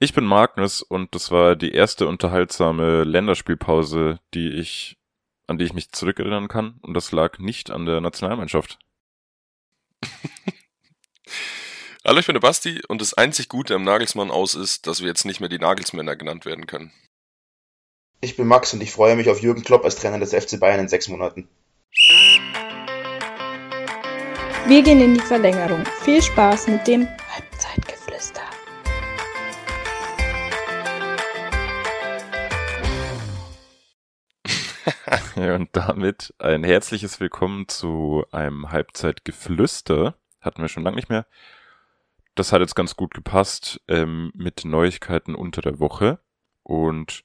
[0.00, 4.96] Ich bin Magnus und das war die erste unterhaltsame Länderspielpause, die ich,
[5.48, 6.78] an die ich mich zurückerinnern kann.
[6.82, 8.78] Und das lag nicht an der Nationalmannschaft.
[12.04, 15.08] Hallo, ich bin der Basti und das einzig Gute am Nagelsmann aus ist, dass wir
[15.08, 16.92] jetzt nicht mehr die Nagelsmänner genannt werden können.
[18.20, 20.78] Ich bin Max und ich freue mich auf Jürgen Klopp als Trainer des FC Bayern
[20.78, 21.48] in sechs Monaten.
[24.68, 25.84] Wir gehen in die Verlängerung.
[26.02, 27.08] Viel Spaß mit dem
[35.54, 40.16] Und damit ein herzliches Willkommen zu einem Halbzeitgeflüster.
[40.40, 41.26] Hatten wir schon lange nicht mehr.
[42.34, 46.18] Das hat jetzt ganz gut gepasst ähm, mit Neuigkeiten unter der Woche.
[46.64, 47.22] Und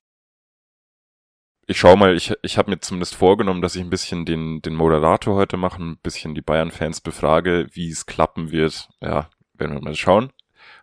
[1.65, 4.75] ich schau mal, ich, ich habe mir zumindest vorgenommen, dass ich ein bisschen den, den
[4.75, 8.89] Moderator heute mache, ein bisschen die Bayern-Fans befrage, wie es klappen wird.
[9.01, 10.31] Ja, werden wir mal schauen.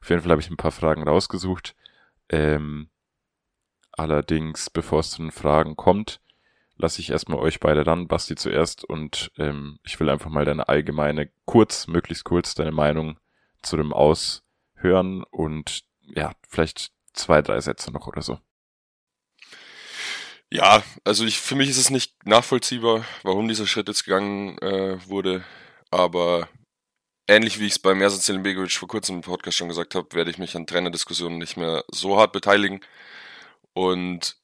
[0.01, 1.77] Auf jeden Fall habe ich ein paar Fragen rausgesucht.
[2.29, 2.91] Ähm,
[3.93, 6.21] allerdings, bevor es zu den Fragen kommt,
[6.81, 10.69] lasse ich erstmal euch beide ran, Basti zuerst, und ähm, ich will einfach mal deine
[10.69, 13.19] allgemeine, kurz, möglichst kurz, deine Meinung
[13.63, 15.83] zu dem Aushören und
[16.15, 18.39] ja, vielleicht zwei, drei Sätze noch oder so.
[20.53, 24.99] Ja, also ich, für mich ist es nicht nachvollziehbar, warum dieser Schritt jetzt gegangen äh,
[25.07, 25.45] wurde,
[25.93, 26.49] aber
[27.29, 30.31] ähnlich wie ich es bei Mersan Selimbegovic vor kurzem im Podcast schon gesagt habe, werde
[30.31, 32.81] ich mich an Trainerdiskussionen nicht mehr so hart beteiligen
[33.75, 34.40] und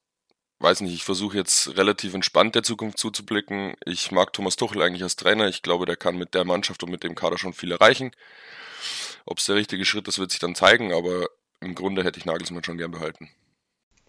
[0.59, 3.75] weiß nicht, ich versuche jetzt relativ entspannt der Zukunft zuzublicken.
[3.85, 5.49] Ich mag Thomas Tuchel eigentlich als Trainer.
[5.49, 8.13] Ich glaube, der kann mit der Mannschaft und mit dem Kader schon viel erreichen.
[9.27, 11.27] Ob es der richtige Schritt ist, wird sich dann zeigen, aber
[11.61, 13.29] im Grunde hätte ich Nagelsmann schon gern behalten.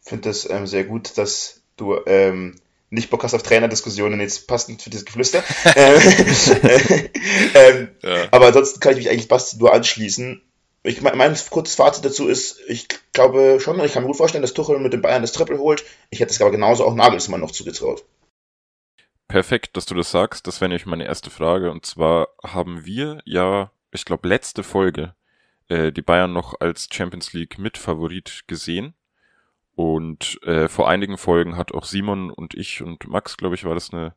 [0.03, 4.47] Ich finde das ähm, sehr gut, dass du ähm, nicht Bock hast auf Trainerdiskussionen, jetzt
[4.47, 5.43] passend für dieses Geflüster.
[7.53, 8.27] ähm, ja.
[8.31, 10.41] Aber ansonsten kann ich mich eigentlich Basti nur anschließen.
[10.87, 14.41] Ich, mein, mein kurzes Fazit dazu ist, ich glaube schon, ich kann mir gut vorstellen,
[14.41, 15.83] dass Tuchel mit den Bayern das Triple holt.
[16.09, 18.05] Ich hätte es aber genauso auch Nagelsmann noch zugetraut.
[19.27, 20.47] Perfekt, dass du das sagst.
[20.47, 21.71] Das wäre nämlich meine erste Frage.
[21.71, 25.13] Und zwar haben wir ja, ich glaube, letzte Folge
[25.67, 28.93] äh, die Bayern noch als Champions League Mitfavorit gesehen.
[29.75, 33.75] Und äh, vor einigen Folgen hat auch Simon und ich und Max, glaube ich, war
[33.75, 34.15] das eine,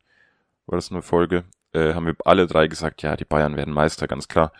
[0.66, 4.08] war das eine Folge, äh, haben wir alle drei gesagt, ja, die Bayern werden Meister,
[4.08, 4.52] ganz klar.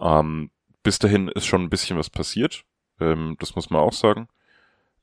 [0.00, 0.50] Ähm,
[0.82, 2.64] bis dahin ist schon ein bisschen was passiert,
[3.00, 4.28] ähm, das muss man auch sagen.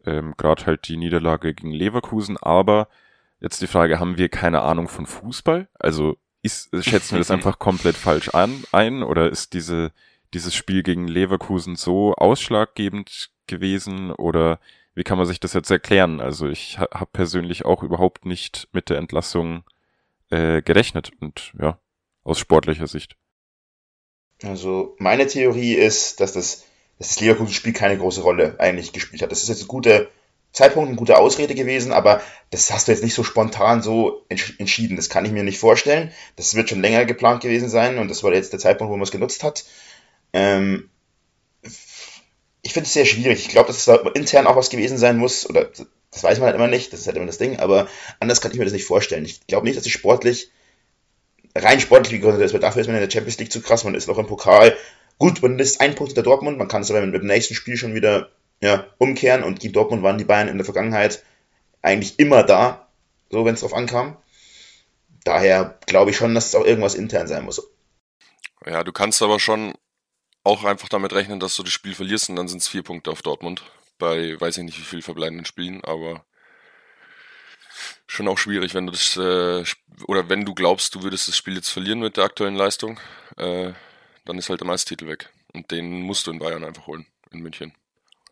[0.06, 2.88] Ähm, Gerade halt die Niederlage gegen Leverkusen, aber
[3.40, 5.68] jetzt die Frage, haben wir keine Ahnung von Fußball?
[5.80, 9.92] Also ist, schätzen wir das einfach komplett falsch an, ein oder ist diese,
[10.34, 14.60] dieses Spiel gegen Leverkusen so ausschlaggebend gewesen oder
[14.94, 16.22] wie kann man sich das jetzt erklären?
[16.22, 19.64] Also ich ha habe persönlich auch überhaupt nicht mit der Entlassung
[20.30, 21.80] äh, gerechnet und ja,
[22.24, 23.18] aus sportlicher Sicht.
[24.46, 26.64] Also meine Theorie ist, dass das,
[27.00, 29.32] dass das Leverkusen-Spiel keine große Rolle eigentlich gespielt hat.
[29.32, 30.08] Das ist jetzt ein guter
[30.52, 34.96] Zeitpunkt, eine gute Ausrede gewesen, aber das hast du jetzt nicht so spontan so entschieden.
[34.96, 36.12] Das kann ich mir nicht vorstellen.
[36.38, 39.04] Das wird schon länger geplant gewesen sein und das war jetzt der Zeitpunkt, wo man
[39.04, 39.66] es genutzt hat.
[40.32, 40.90] Ähm,
[42.62, 43.40] ich finde es sehr schwierig.
[43.46, 45.70] Ich glaube, dass es da intern auch was gewesen sein muss, oder
[46.12, 47.88] das weiß man halt immer nicht, das ist halt immer das Ding, aber
[48.20, 49.26] anders kann ich mir das nicht vorstellen.
[49.26, 50.50] Ich glaube nicht, dass sie sportlich,
[51.56, 53.96] rein sportlich gegründet ist, weil dafür ist man in der Champions League zu krass, man
[53.96, 54.76] ist noch im Pokal.
[55.18, 57.78] Gut, man ist ein Punkt hinter Dortmund, man kann es aber mit dem nächsten Spiel
[57.78, 58.30] schon wieder
[58.62, 61.24] ja, umkehren und gegen Dortmund waren die Bayern in der Vergangenheit
[61.82, 62.90] eigentlich immer da,
[63.30, 64.18] so wenn es drauf ankam.
[65.24, 67.62] Daher glaube ich schon, dass es auch irgendwas intern sein muss.
[68.66, 69.74] Ja, du kannst aber schon
[70.44, 73.12] auch einfach damit rechnen, dass du das Spiel verlierst und dann sind es vier Punkte
[73.12, 73.64] auf Dortmund.
[73.98, 76.26] Bei weiß ich nicht wie viel verbleibenden Spielen, aber
[78.08, 79.64] schon auch schwierig, wenn du das äh,
[80.08, 83.00] oder wenn du glaubst, du würdest das Spiel jetzt verlieren mit der aktuellen Leistung,
[83.38, 83.74] äh,
[84.26, 85.32] dann ist halt der Meistertitel weg.
[85.54, 87.74] Und den musst du in Bayern einfach holen, in München.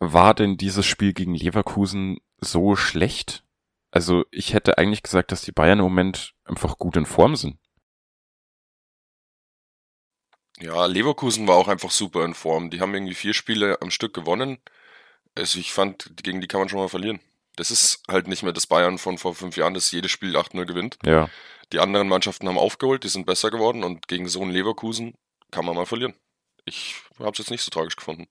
[0.00, 3.44] War denn dieses Spiel gegen Leverkusen so schlecht?
[3.90, 7.58] Also ich hätte eigentlich gesagt, dass die Bayern im Moment einfach gut in Form sind.
[10.60, 12.70] Ja, Leverkusen war auch einfach super in Form.
[12.70, 14.58] Die haben irgendwie vier Spiele am Stück gewonnen.
[15.34, 17.20] Also ich fand, gegen die kann man schon mal verlieren.
[17.56, 20.64] Das ist halt nicht mehr das Bayern von vor fünf Jahren, das jedes Spiel 8-0
[20.64, 20.98] gewinnt.
[21.04, 21.28] Ja.
[21.72, 25.14] Die anderen Mannschaften haben aufgeholt, die sind besser geworden und gegen so einen Leverkusen
[25.50, 26.14] kann man mal verlieren.
[26.64, 28.26] Ich habe es jetzt nicht so tragisch gefunden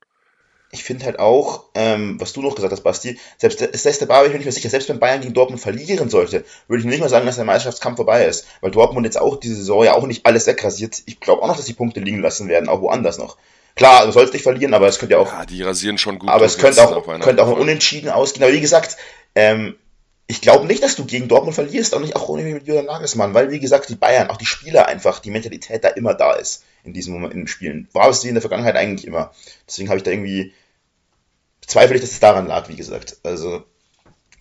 [0.74, 4.26] ich finde halt auch, ähm, was du noch gesagt hast, Basti, selbst ist der Bar,
[4.26, 7.00] ich bin nicht mehr sicher, selbst wenn Bayern gegen Dortmund verlieren sollte, würde ich nicht
[7.00, 10.08] mal sagen, dass der Meisterschaftskampf vorbei ist, weil Dortmund jetzt auch diese Saison ja auch
[10.08, 11.04] nicht alles wegrasiert.
[11.06, 13.38] Ich glaube auch noch, dass die Punkte liegen lassen werden, auch woanders noch.
[13.76, 15.32] Klar, du sollst nicht verlieren, aber es könnte ja auch.
[15.32, 16.30] Ja, die rasieren schon gut.
[16.30, 18.44] Aber es könnte auch, könnte auch unentschieden ausgehen.
[18.44, 18.98] Aber wie gesagt,
[19.36, 19.76] ähm,
[20.28, 23.34] ich glaube nicht, dass du gegen Dortmund verlierst, auch nicht auch ohne mit Julian Nagelsmann,
[23.34, 26.64] weil wie gesagt, die Bayern, auch die Spieler einfach, die Mentalität da immer da ist
[26.84, 27.88] in diesem Moment in den Spielen.
[27.94, 29.32] War es wie in der Vergangenheit eigentlich immer.
[29.68, 30.54] Deswegen habe ich da irgendwie
[31.68, 33.18] zweifle ich, dass es daran lag, wie gesagt.
[33.24, 33.64] Also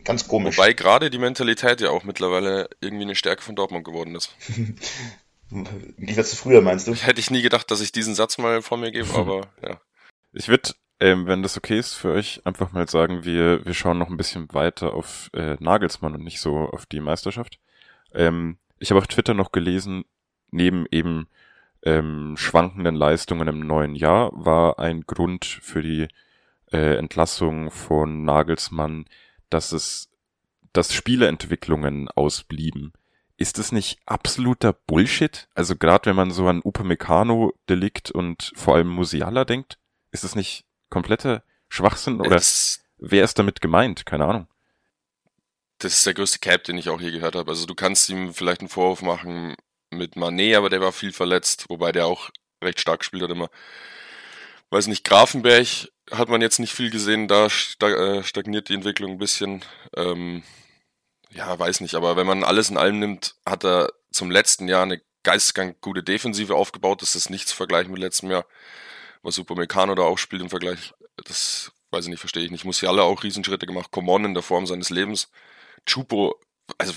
[0.05, 0.57] ganz komisch.
[0.57, 4.35] Wobei gerade die Mentalität ja auch mittlerweile irgendwie eine Stärke von Dortmund geworden ist.
[5.53, 6.95] Im Gegensatz zu früher, meinst du?
[6.95, 9.81] Hätte ich nie gedacht, dass ich diesen Satz mal vor mir gebe, aber ja.
[10.33, 13.99] Ich würde, ähm, wenn das okay ist für euch, einfach mal sagen, wir, wir schauen
[13.99, 17.59] noch ein bisschen weiter auf äh, Nagelsmann und nicht so auf die Meisterschaft.
[18.15, 20.05] Ähm, ich habe auf Twitter noch gelesen,
[20.51, 21.29] neben eben
[21.83, 26.09] ähm, schwankenden Leistungen im neuen Jahr war ein Grund für die
[26.73, 29.05] äh, Entlassung von Nagelsmann,
[29.51, 30.09] dass es,
[30.73, 32.93] dass Spieleentwicklungen ausblieben.
[33.43, 35.49] Ist das nicht absoluter Bullshit?
[35.57, 39.79] Also gerade wenn man so an Upamecano, Delikt und vor allem Musiala denkt,
[40.13, 44.07] ist das nicht kompletter Schwachsinn oder Das, wer ist damit gemeint?
[44.07, 44.47] Keine Ahnung.
[45.79, 47.51] das ist der größte Cap, den ich auch je gehört habe.
[47.51, 49.57] Also du kannst ihm vielleicht einen Vorwurf machen
[49.91, 52.31] mit Manet, aber der war viel verletzt, wobei der auch
[52.63, 53.51] recht stark gespielt hat immer.
[54.71, 55.67] Weiß nicht, Grafenberg
[56.13, 59.65] hat man jetzt nicht viel gesehen, da äh, stagniert die Entwicklung ein bisschen.
[59.97, 60.45] Ähm,
[61.35, 64.83] ja, weiß nicht, aber wenn man alles in allem nimmt, hat er zum letzten Jahr
[64.83, 67.03] eine geisteskrank gute Defensive aufgebaut.
[67.03, 68.45] Das ist nichts zu vergleichen mit letztem Jahr.
[69.23, 70.93] Was Upamecano da auch spielt im Vergleich,
[71.25, 72.65] das weiß ich nicht, verstehe ich nicht.
[72.65, 73.91] Musiala auch Riesenschritte gemacht.
[73.91, 75.31] Common in der Form seines Lebens.
[75.87, 76.35] Chupo,
[76.79, 76.93] also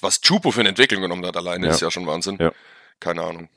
[0.00, 1.72] was Chupo für eine Entwicklung genommen hat alleine, Ja.
[1.72, 2.36] ist ja schon Wahnsinn.
[2.40, 2.52] Ja.
[3.00, 3.48] Keine Ahnung.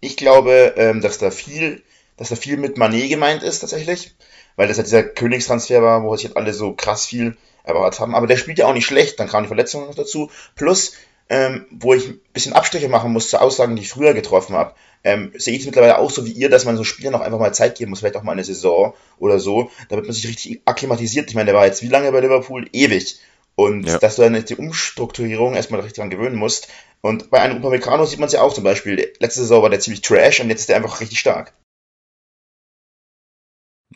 [0.00, 1.82] Ich glaube, ähm, dass da viel,
[2.16, 4.14] dass da viel mit Manet gemeint ist tatsächlich,
[4.56, 8.14] weil das ja dieser Königstransfer war, wo sich jetzt alle so krass viel erwartet haben.
[8.14, 10.30] Aber der spielt ja auch nicht schlecht, dann kamen die Verletzungen noch dazu.
[10.54, 10.94] Plus,
[11.28, 14.74] ähm, wo ich ein bisschen Abstriche machen muss zu Aussagen, die ich früher getroffen habe,
[15.02, 17.38] ähm, sehe ich es mittlerweile auch so wie ihr, dass man so Spielern auch einfach
[17.38, 20.62] mal Zeit geben muss, vielleicht auch mal eine Saison oder so, damit man sich richtig
[20.64, 21.28] akklimatisiert.
[21.28, 22.68] Ich meine, der war jetzt wie lange bei Liverpool?
[22.72, 23.18] Ewig.
[23.56, 23.98] Und Ja.
[23.98, 26.68] dass du dann die Umstrukturierung erstmal richtig dran gewöhnen musst.
[27.02, 29.12] Und bei einem Upamecano sieht man es ja auch zum Beispiel.
[29.20, 31.52] Letzte Saison war der ziemlich trash und jetzt ist der einfach richtig stark.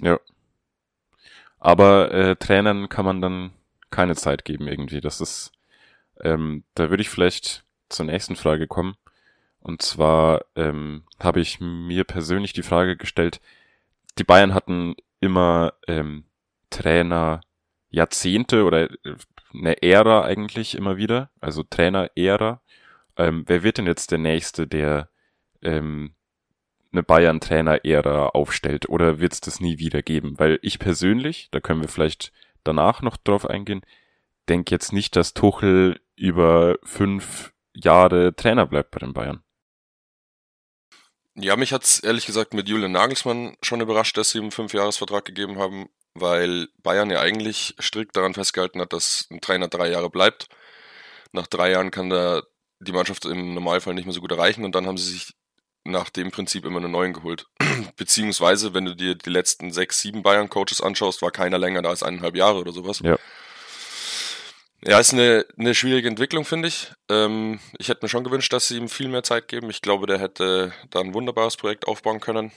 [0.01, 0.21] Ja.
[1.59, 3.51] Aber äh, Trainern kann man dann
[3.91, 5.01] keine Zeit geben irgendwie.
[5.01, 5.53] Das ist,
[6.21, 8.97] ähm, da würde ich vielleicht zur nächsten Frage kommen.
[9.61, 13.41] Und zwar ähm, habe ich mir persönlich die Frage gestellt,
[14.19, 16.25] die Bayern hatten immer ähm,
[16.71, 17.41] Trainer
[17.91, 19.17] Jahrzehnte oder äh,
[19.55, 22.61] eine Ära eigentlich immer wieder, also Trainer-Ära.
[23.17, 25.09] Ähm, wer wird denn jetzt der Nächste, der
[25.63, 26.15] ähm,
[26.93, 30.39] eine Bayern-Trainer-Ära aufstellt oder wird es das nie wieder geben?
[30.39, 32.33] Weil ich persönlich, da können wir vielleicht
[32.69, 33.83] danach noch drauf eingehen,
[34.49, 39.43] denke jetzt nicht, dass Tuchel über fünf Jahre Trainer bleibt bei den Bayern.
[41.35, 45.25] Ja, mich hat's ehrlich gesagt mit Julian Nagelsmann schon überrascht, dass sie ihm einen Fünfjahresvertrag
[45.25, 50.11] gegeben haben, weil Bayern ja eigentlich strikt daran festgehalten hat, dass ein Trainer drei Jahre
[50.11, 50.49] bleibt.
[51.33, 52.43] Nach drei Jahren kann der
[52.81, 55.35] die Mannschaft im Normalfall nicht mehr so gut erreichen und dann haben sie sich
[55.91, 57.47] nach dem Prinzip immer einen neuen geholt.
[57.97, 62.03] Beziehungsweise, wenn du dir die letzten sechs, sieben Bayern-Coaches anschaust, war keiner länger da als
[62.03, 63.01] eineinhalb Jahre oder sowas.
[63.03, 63.19] Ja.
[64.85, 66.93] Ja, ist eine, eine schwierige Entwicklung, finde ich.
[67.09, 69.71] Ähm, ich hätte mir schon gewünscht, dass sie ihm viel mehr Zeit geben.
[69.71, 72.53] Ich glaube, der hätte da ein wunderbares Projekt aufbauen können.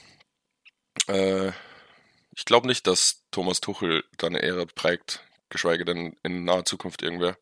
[1.08, 1.48] Äh,
[2.34, 7.02] ich glaube nicht, dass Thomas Tuchel da eine Ära prägt, geschweige denn in naher Zukunft
[7.02, 7.36] irgendwer.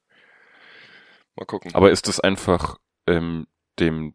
[1.36, 1.74] Mal gucken.
[1.74, 3.46] Aber ist das einfach ähm,
[3.78, 4.14] dem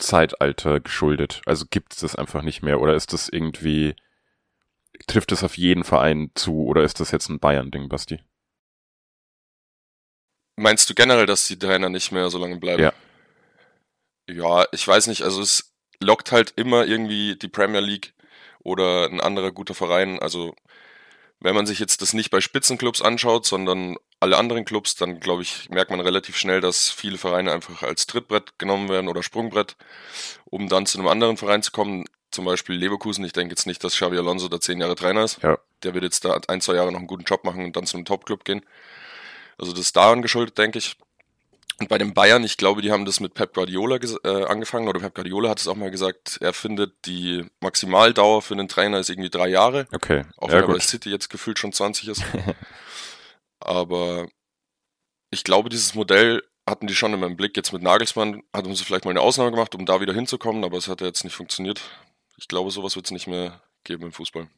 [0.00, 1.42] Zeitalter geschuldet?
[1.46, 2.80] Also gibt es das einfach nicht mehr?
[2.80, 3.94] Oder ist das irgendwie,
[5.06, 6.64] trifft es auf jeden Verein zu?
[6.64, 8.20] Oder ist das jetzt ein Bayern-Ding, Basti?
[10.56, 12.82] Meinst du generell, dass die Trainer nicht mehr so lange bleiben?
[12.82, 12.92] Ja.
[14.28, 15.22] Ja, ich weiß nicht.
[15.22, 18.14] Also es lockt halt immer irgendwie die Premier League
[18.62, 20.18] oder ein anderer guter Verein.
[20.20, 20.54] Also
[21.40, 25.42] wenn man sich jetzt das nicht bei Spitzenclubs anschaut, sondern alle anderen Clubs, dann glaube
[25.42, 29.76] ich, merkt man relativ schnell, dass viele Vereine einfach als Trittbrett genommen werden oder Sprungbrett,
[30.44, 32.04] um dann zu einem anderen Verein zu kommen.
[32.30, 33.24] Zum Beispiel Leverkusen.
[33.24, 35.42] Ich denke jetzt nicht, dass Xavi Alonso da zehn Jahre Trainer ist.
[35.42, 35.58] Ja.
[35.82, 37.96] Der wird jetzt da ein, zwei Jahre noch einen guten Job machen und dann zu
[37.96, 38.64] einem Top-Club gehen.
[39.58, 40.96] Also das ist daran geschuldet, denke ich.
[41.80, 45.00] Und bei den Bayern, ich glaube, die haben das mit Pep Guardiola äh, angefangen, oder
[45.00, 49.08] Pep Guardiola hat es auch mal gesagt, er findet, die Maximaldauer für einen Trainer ist
[49.08, 50.24] irgendwie drei Jahre, Okay.
[50.36, 50.78] auch ja, wenn er bei.
[50.78, 52.22] City jetzt gefühlt schon 20 ist.
[53.60, 54.28] Aber
[55.30, 57.56] ich glaube, dieses Modell hatten die schon in meinem Blick.
[57.56, 60.78] Jetzt mit Nagelsmann hatten sie vielleicht mal eine Ausnahme gemacht, um da wieder hinzukommen, aber
[60.78, 61.80] es hat ja jetzt nicht funktioniert.
[62.36, 64.48] Ich glaube, sowas wird es nicht mehr geben im Fußball.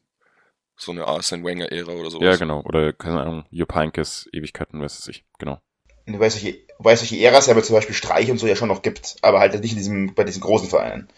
[0.77, 2.25] So eine Arsene Wenger-Ära oder sowas.
[2.25, 2.63] Ja, genau.
[2.63, 5.25] Oder, keine Ahnung, Jupp Heynckes Ewigkeiten, weiß es ich.
[5.39, 5.61] Genau.
[6.07, 8.57] Wobei es solche, wobei es solche Äras ja aber zum Beispiel Streich und so ja
[8.57, 11.09] schon noch gibt, aber halt nicht in diesem, bei diesen großen Vereinen.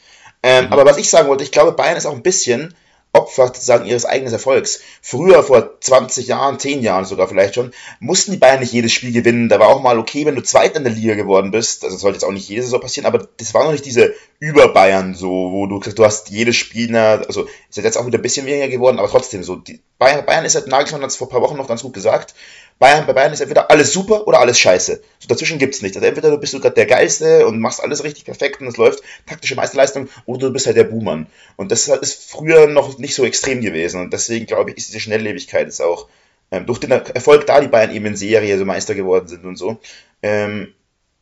[0.42, 0.72] Ähm, Mhm.
[0.72, 2.74] Aber was ich sagen wollte, ich glaube, Bayern ist auch ein bisschen
[3.14, 4.80] Opfer sozusagen ihres eigenen Erfolgs.
[5.00, 9.12] Früher, vor 20 Jahren, 10 Jahren sogar vielleicht schon, mussten die Bayern nicht jedes Spiel
[9.12, 9.48] gewinnen.
[9.48, 11.84] Da war auch mal okay, wenn du Zweiter in der Liga geworden bist.
[11.84, 14.14] Also das sollte jetzt auch nicht jede Saison passieren, aber das war noch nicht diese
[14.40, 18.46] Über-Bayern so, wo du du hast jedes Spiel, also ist jetzt auch wieder ein bisschen
[18.46, 19.56] weniger geworden, aber trotzdem so.
[19.56, 21.94] Die Bayern, Bayern ist halt, Nagelsmann hat es vor ein paar Wochen noch ganz gut
[21.94, 22.34] gesagt,
[22.78, 25.00] Bayern, bei Bayern ist entweder alles super oder alles scheiße.
[25.20, 25.94] So dazwischen gibt's nicht.
[25.94, 29.02] Also entweder du bist gerade der Geilste und machst alles richtig perfekt und es läuft
[29.26, 31.26] taktische Meisterleistung oder du bist halt der Buhmann.
[31.56, 35.00] Und das ist früher noch nicht so extrem gewesen und deswegen glaube ich, ist diese
[35.00, 36.08] Schnelllebigkeit jetzt auch
[36.50, 39.56] ähm, durch den Erfolg, da die Bayern eben in Serie so Meister geworden sind und
[39.56, 39.78] so,
[40.22, 40.74] ähm,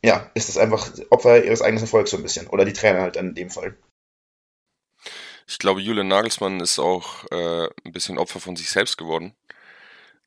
[0.05, 2.49] ja, ist das einfach Opfer ihres eigenen Erfolgs so ein bisschen.
[2.49, 3.77] Oder die Trainer halt in dem Fall.
[5.47, 9.35] Ich glaube, Julian Nagelsmann ist auch äh, ein bisschen Opfer von sich selbst geworden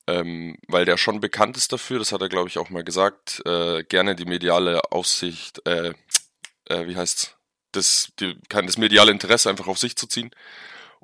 [0.08, 3.42] ähm, weil der schon bekannt ist dafür, das hat er, glaube ich, auch mal gesagt,
[3.46, 5.94] äh, gerne die mediale Aussicht, äh,
[6.70, 7.36] äh, wie heißt's,
[7.72, 8.12] das,
[8.48, 10.32] das mediale Interesse einfach auf sich zu ziehen,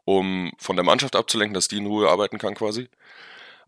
[0.05, 2.89] um von der Mannschaft abzulenken, dass die in Ruhe arbeiten kann quasi.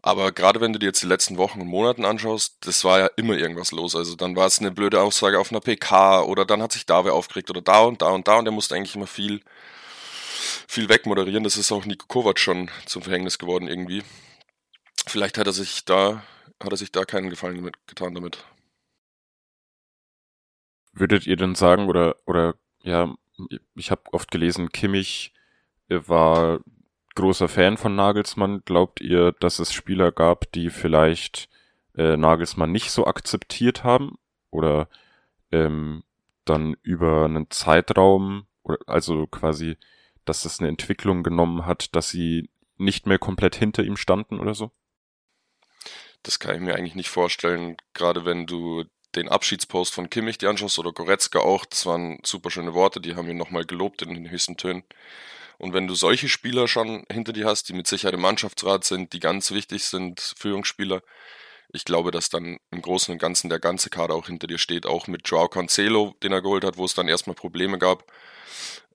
[0.01, 3.09] Aber gerade wenn du dir jetzt die letzten Wochen und Monaten anschaust, das war ja
[3.15, 3.95] immer irgendwas los.
[3.95, 7.05] Also dann war es eine blöde Aussage auf einer PK oder dann hat sich da
[7.05, 9.41] wer aufgeregt oder da und da und da und der musste eigentlich immer viel,
[10.67, 11.45] viel wegmoderieren.
[11.45, 14.03] Das ist auch Nico Kovac schon zum Verhängnis geworden irgendwie.
[15.05, 16.23] Vielleicht hat er sich da,
[16.61, 18.45] hat er sich da keinen Gefallen damit, getan damit.
[20.93, 23.13] Würdet ihr denn sagen, oder, oder, ja,
[23.75, 25.33] ich habe oft gelesen, Kimmich
[25.89, 26.59] war
[27.15, 28.61] großer Fan von Nagelsmann.
[28.65, 31.49] Glaubt ihr, dass es Spieler gab, die vielleicht
[31.95, 34.17] äh, Nagelsmann nicht so akzeptiert haben?
[34.49, 34.87] Oder
[35.51, 36.03] ähm,
[36.45, 38.45] dann über einen Zeitraum,
[38.87, 39.77] also quasi,
[40.25, 44.53] dass es eine Entwicklung genommen hat, dass sie nicht mehr komplett hinter ihm standen oder
[44.53, 44.71] so?
[46.23, 50.49] Das kann ich mir eigentlich nicht vorstellen, gerade wenn du den Abschiedspost von Kimmich dir
[50.49, 54.13] anschaust oder Goretzka auch, das waren super schöne Worte, die haben ihn nochmal gelobt in
[54.13, 54.83] den höchsten Tönen.
[55.59, 59.13] Und wenn du solche Spieler schon hinter dir hast, die mit Sicherheit im Mannschaftsrat sind,
[59.13, 61.01] die ganz wichtig sind, Führungsspieler,
[61.71, 64.85] ich glaube, dass dann im Großen und Ganzen der ganze Kader auch hinter dir steht,
[64.85, 68.05] auch mit Joao Cancelo, den er geholt hat, wo es dann erstmal Probleme gab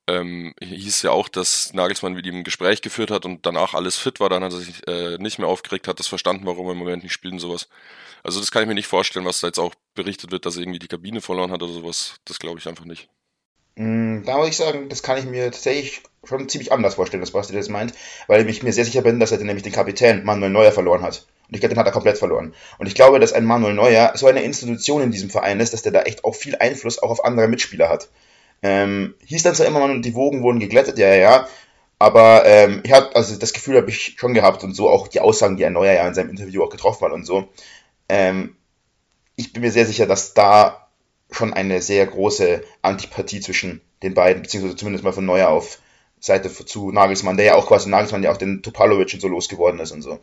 [0.09, 3.97] ähm, hieß ja auch, dass Nagelsmann mit ihm ein Gespräch geführt hat und danach alles
[3.97, 6.73] fit war, dann hat er sich äh, nicht mehr aufgeregt, hat das verstanden, warum er
[6.73, 7.69] im Moment nicht spielt und sowas.
[8.23, 10.63] Also das kann ich mir nicht vorstellen, was da jetzt auch berichtet wird, dass er
[10.63, 12.17] irgendwie die Kabine verloren hat oder sowas.
[12.25, 13.09] Das glaube ich einfach nicht.
[13.77, 17.31] Mm, da muss ich sagen, das kann ich mir tatsächlich schon ziemlich anders vorstellen, was
[17.31, 17.93] Basti das meint,
[18.27, 21.27] weil ich mir sehr sicher bin, dass er nämlich den Kapitän Manuel Neuer verloren hat.
[21.49, 22.55] Und ich glaube, den hat er komplett verloren.
[22.79, 25.83] Und ich glaube, dass ein Manuel Neuer so eine Institution in diesem Verein ist, dass
[25.83, 28.09] der da echt auch viel Einfluss auch auf andere Mitspieler hat.
[28.63, 31.49] Ähm, hieß dann zwar immer, die Wogen wurden geglättet, ja, ja,
[31.99, 35.21] aber ähm, ich habe also das Gefühl habe ich schon gehabt und so auch die
[35.21, 37.49] Aussagen, die er Neuer ja in seinem Interview auch getroffen hat und so.
[38.09, 38.57] Ähm,
[39.37, 40.89] ich bin mir sehr sicher, dass da
[41.31, 45.81] schon eine sehr große Antipathie zwischen den beiden, beziehungsweise zumindest mal von Neuer auf
[46.21, 49.79] Seite zu Nagelsmann, der ja auch quasi Nagelsmann ja auch den Topalovic und so losgeworden
[49.81, 50.21] ist und so.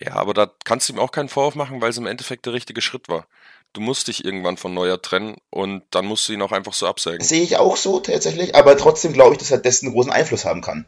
[0.00, 2.52] Ja, aber da kannst du ihm auch keinen Vorwurf machen, weil es im Endeffekt der
[2.52, 3.26] richtige Schritt war
[3.72, 6.86] du musst dich irgendwann von Neuer trennen und dann musst du ihn auch einfach so
[6.86, 7.24] absägen.
[7.24, 10.60] Sehe ich auch so tatsächlich, aber trotzdem glaube ich, dass er dessen großen Einfluss haben
[10.60, 10.86] kann.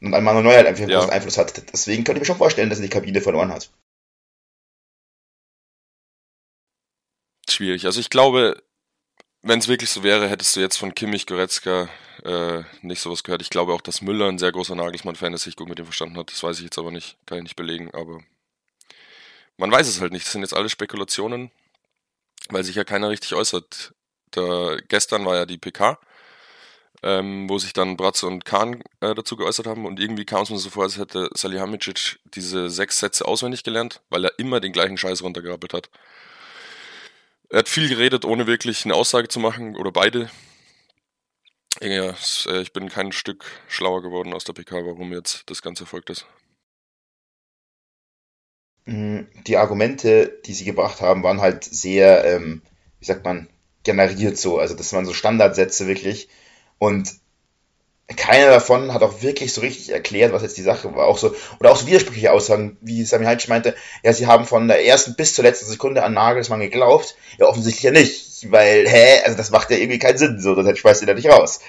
[0.00, 0.98] Und ein Manuel Neuer halt einfach einen ja.
[0.98, 1.72] großen Einfluss hat.
[1.72, 3.70] Deswegen könnte ich mir schon vorstellen, dass er die Kabine verloren hat.
[7.48, 7.86] Schwierig.
[7.86, 8.62] Also ich glaube,
[9.42, 11.88] wenn es wirklich so wäre, hättest du jetzt von Kimmich, Goretzka
[12.24, 13.40] äh, nicht sowas gehört.
[13.40, 16.18] Ich glaube auch, dass Müller ein sehr großer Nagelsmann-Fan ist, sich gut mit ihm verstanden
[16.18, 16.30] hat.
[16.30, 18.20] Das weiß ich jetzt aber nicht, kann ich nicht belegen, aber
[19.56, 20.26] man weiß es halt nicht.
[20.26, 21.50] Das sind jetzt alle Spekulationen
[22.50, 23.94] weil sich ja keiner richtig äußert.
[24.30, 25.98] Da, gestern war ja die PK,
[27.02, 30.50] ähm, wo sich dann Bratze und Kahn äh, dazu geäußert haben und irgendwie kam es
[30.50, 34.72] mir so vor, als hätte Salihamidzic diese sechs Sätze auswendig gelernt, weil er immer den
[34.72, 35.90] gleichen Scheiß runtergerappelt hat.
[37.48, 40.30] Er hat viel geredet, ohne wirklich eine Aussage zu machen, oder beide.
[41.80, 42.14] Ja,
[42.46, 46.10] äh, ich bin kein Stück schlauer geworden aus der PK, warum jetzt das Ganze erfolgt
[46.10, 46.26] ist.
[48.86, 52.62] Mm, die Argumente, die sie gebracht haben, waren halt sehr, ähm,
[53.00, 53.48] wie sagt man,
[53.84, 54.58] generiert so.
[54.58, 56.28] Also das waren so Standardsätze wirklich.
[56.78, 57.14] Und
[58.14, 61.06] keiner davon hat auch wirklich so richtig erklärt, was jetzt die Sache war.
[61.06, 63.74] Auch so, oder auch so widersprüchliche Aussagen, wie Sami Heitsch meinte,
[64.04, 67.16] ja, sie haben von der ersten bis zur letzten Sekunde an Nagelsmann geglaubt.
[67.38, 70.78] Ja, offensichtlich ja nicht, weil, hä, also das macht ja irgendwie keinen Sinn, so, das
[70.78, 71.60] schmeißt ihr da nicht raus.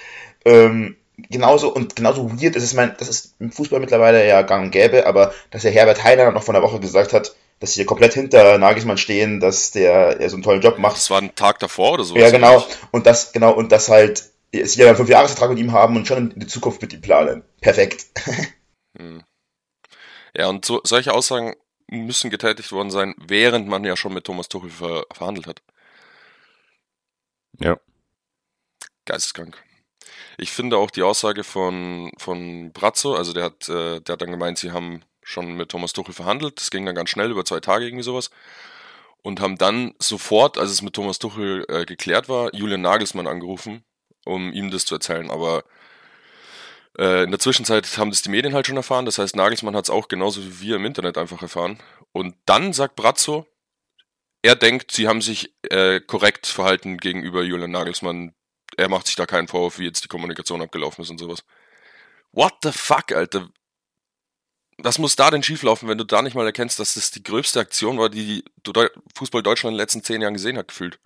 [0.45, 4.65] Ähm, genauso und genauso weird ist es, mein, das ist im Fußball mittlerweile ja gang
[4.65, 7.85] und gäbe, aber dass der Herbert Heiler noch von der Woche gesagt hat, dass sie
[7.85, 10.97] komplett hinter Nagelsmann stehen, dass der er so einen tollen Job macht.
[10.97, 12.15] Das war ein Tag davor oder so.
[12.15, 12.65] Ja, genau.
[12.91, 16.31] Und das, genau, und das halt, sie ja einen Fünfjahresvertrag mit ihm haben und schon
[16.31, 17.43] in die Zukunft mit ihm planen.
[17.61, 18.05] Perfekt.
[18.97, 19.23] hm.
[20.35, 21.55] Ja, und so, solche Aussagen
[21.89, 25.61] müssen getätigt worden sein, während man ja schon mit Thomas Tuchel ver verhandelt hat.
[27.59, 27.79] Ja.
[29.05, 29.57] Geisteskrank.
[30.37, 34.31] Ich finde auch die Aussage von, von Brazzo, also der hat, äh, der hat dann
[34.31, 36.59] gemeint, sie haben schon mit Thomas Tuchel verhandelt.
[36.59, 38.29] Das ging dann ganz schnell, über zwei Tage irgendwie sowas.
[39.23, 43.83] Und haben dann sofort, als es mit Thomas Tuchel äh, geklärt war, Julian Nagelsmann angerufen,
[44.25, 45.29] um ihm das zu erzählen.
[45.29, 45.65] Aber
[46.97, 49.05] äh, in der Zwischenzeit haben das die Medien halt schon erfahren.
[49.05, 51.79] Das heißt, Nagelsmann hat es auch genauso wie wir im Internet einfach erfahren.
[52.13, 53.45] Und dann sagt Brazzo,
[54.41, 58.33] er denkt, sie haben sich äh, korrekt verhalten gegenüber Julian Nagelsmann.
[58.77, 61.43] Er macht sich da keinen Vorwurf, wie jetzt die Kommunikation abgelaufen ist und sowas.
[62.31, 63.49] What the fuck, Alter?
[64.77, 67.59] Was muss da denn schieflaufen, wenn du da nicht mal erkennst, dass das die gröbste
[67.59, 68.45] Aktion war, die
[69.15, 70.99] Fußball Deutschland in den letzten zehn Jahren gesehen hat, gefühlt?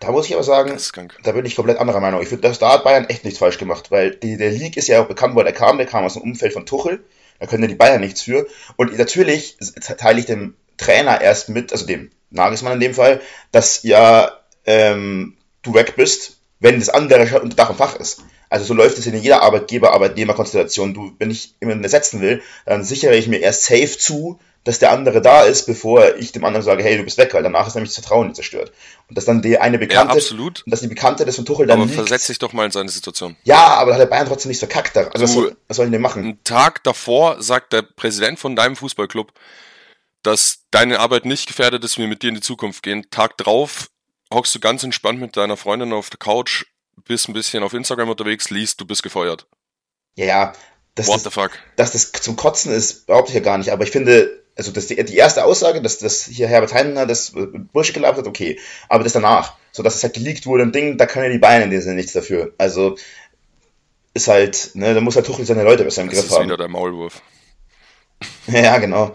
[0.00, 0.76] Da muss ich aber sagen,
[1.22, 2.20] da bin ich komplett anderer Meinung.
[2.20, 5.00] Ich finde, da hat Bayern echt nichts falsch gemacht, weil die, der League ist ja
[5.00, 5.78] auch bekannt, wo er kam.
[5.78, 7.04] Der kam aus dem Umfeld von Tuchel.
[7.38, 8.46] Da können ja die Bayern nichts für.
[8.76, 9.56] Und natürlich
[9.96, 13.20] teile ich dem Trainer erst mit, also dem Nagelsmann in dem Fall,
[13.52, 14.32] dass ja
[14.66, 18.22] ähm, du weg bist, wenn das andere schon unter Dach und Fach ist.
[18.48, 20.94] Also so läuft es in jeder Arbeitgeber-Arbeitnehmer-Konstellation.
[20.94, 24.90] Du, wenn ich jemanden ersetzen will, dann sichere ich mir erst safe zu, dass der
[24.90, 27.74] andere da ist, bevor ich dem anderen sage, hey, du bist weg, weil danach ist
[27.74, 28.72] nämlich das Vertrauen zerstört.
[29.10, 30.62] Und dass dann die eine Bekannte, ja, absolut.
[30.64, 31.96] und dass die Bekannte des von Tuchel dann Aber liegt.
[31.96, 33.36] versetz dich doch mal in seine Situation.
[33.44, 34.96] Ja, aber da hat der Bayern trotzdem nicht verkackt.
[34.96, 36.22] Also was, soll, was soll ich denn machen?
[36.22, 39.34] Einen Tag davor sagt der Präsident von deinem Fußballclub,
[40.22, 43.04] dass deine Arbeit nicht gefährdet ist, wir mit dir in die Zukunft gehen.
[43.10, 43.90] Tag drauf
[44.34, 46.64] hockst du ganz entspannt mit deiner Freundin auf der Couch,
[47.04, 49.46] bist ein bisschen auf Instagram unterwegs, liest, du bist gefeuert.
[50.16, 50.52] Ja, ja.
[50.96, 51.52] What das, the fuck?
[51.76, 54.86] Dass das zum Kotzen ist, behaupte ich ja gar nicht, aber ich finde, also das,
[54.86, 58.58] die, die erste Aussage, dass, dass hier Herbert Heiner das Bullshit gelabert hat, okay.
[58.88, 61.38] Aber das danach, so dass es halt geleakt wurde, ein Ding, da können ja die
[61.38, 62.52] Beine in dem Sinne nichts dafür.
[62.58, 62.96] Also
[64.14, 66.30] ist halt, ne, da muss halt Tuchel seine Leute besser im das Griff haben.
[66.30, 67.20] Das ist wieder der Maulwurf.
[68.46, 69.14] ja, genau.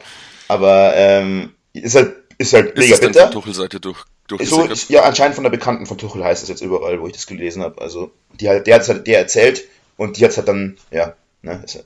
[0.49, 3.23] Aber ähm, ist halt, ist halt mega ist das bitter.
[3.27, 4.03] Von Tuchel-Seite durch,
[4.41, 7.27] so, ja, anscheinend von der Bekannten von Tuchel heißt es jetzt überall, wo ich das
[7.27, 7.81] gelesen habe.
[7.81, 9.63] Also, die halt, der hat es halt der erzählt
[9.97, 11.85] und die hat es halt dann, ja, ne, ist halt,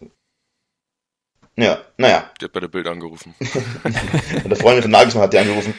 [1.56, 2.32] ja, naja.
[2.42, 3.36] Die hat bei der Bild angerufen.
[3.84, 5.76] Und der Freundin von Nagelsmann hat die angerufen.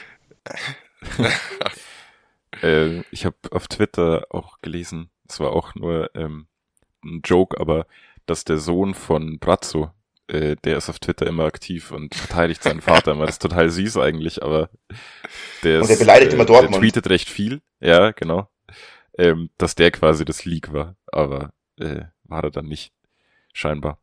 [2.63, 6.47] äh, ich habe auf Twitter auch gelesen, es war auch nur ähm,
[7.05, 7.87] ein Joke, aber
[8.27, 9.91] dass der Sohn von Brazzo,
[10.29, 13.27] äh, der ist auf Twitter immer aktiv und verteidigt seinen Vater immer.
[13.27, 14.71] Das ist total süß eigentlich, aber
[15.63, 16.75] der, und der beleidigt äh, immer Dortmund.
[16.75, 18.49] Der tweetet recht viel, ja, genau.
[19.19, 22.93] Ähm, dass der quasi das Leak war, aber äh, war er dann nicht,
[23.53, 23.99] scheinbar.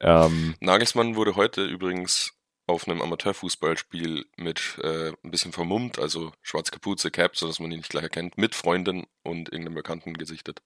[0.00, 2.32] Ähm, Nagelsmann wurde heute übrigens
[2.66, 7.78] auf einem Amateurfußballspiel mit äh, ein bisschen vermummt, also schwarze Kapuze, Cap, sodass man ihn
[7.78, 10.62] nicht gleich erkennt, mit Freunden und irgendeinem Bekannten gesichtet.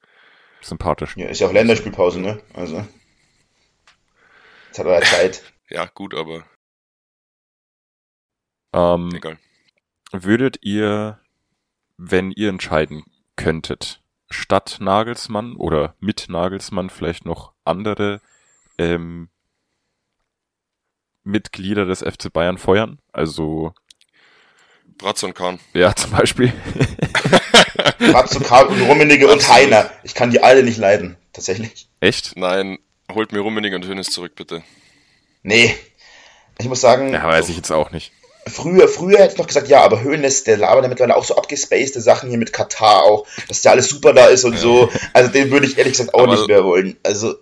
[0.63, 1.17] Sympathisch.
[1.17, 2.41] Ja, ist ja auch Länderspielpause, ne?
[2.55, 2.87] Also.
[4.71, 5.43] Jetzt hat er ja Zeit.
[5.69, 6.45] ja, gut, aber.
[8.73, 9.37] Ähm, Egal.
[10.13, 11.19] Würdet ihr,
[11.97, 13.03] wenn ihr entscheiden
[13.35, 18.21] könntet, statt Nagelsmann oder mit Nagelsmann vielleicht noch andere
[18.79, 19.29] ähm,
[21.25, 23.01] Mitglieder des FC Bayern feuern.
[23.13, 23.75] Also
[24.99, 25.59] Bratz und Kahn.
[25.73, 26.53] Ja, zum Beispiel.
[27.99, 29.91] Bratz und Kahn und Rummenigge und Heiner.
[30.05, 31.89] Ich kann die alle nicht leiden, tatsächlich.
[31.99, 32.37] Echt?
[32.37, 32.79] Nein,
[33.15, 34.63] holt mir Rummenigge und Hönes zurück, bitte.
[35.43, 35.75] Nee.
[36.59, 37.13] Ich muss sagen.
[37.13, 38.13] Ja, weiß ich jetzt auch nicht.
[38.47, 41.37] Früher, früher hätte ich noch gesagt, ja, aber Hönes, der labert ja mittlerweile auch so
[41.37, 44.59] abgespacede Sachen hier mit Katar auch, dass ja alles super da ist und ja.
[44.59, 44.91] so.
[45.13, 46.97] Also den würde ich ehrlich gesagt auch aber nicht mehr wollen.
[47.03, 47.35] Also.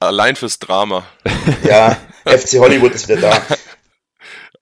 [0.00, 1.04] Allein fürs Drama.
[1.64, 3.42] Ja, FC Hollywood ist wieder da.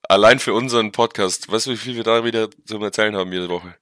[0.03, 1.51] Allein für unseren Podcast.
[1.51, 3.75] Weißt du, wie viel wir da wieder zu erzählen haben jede Woche?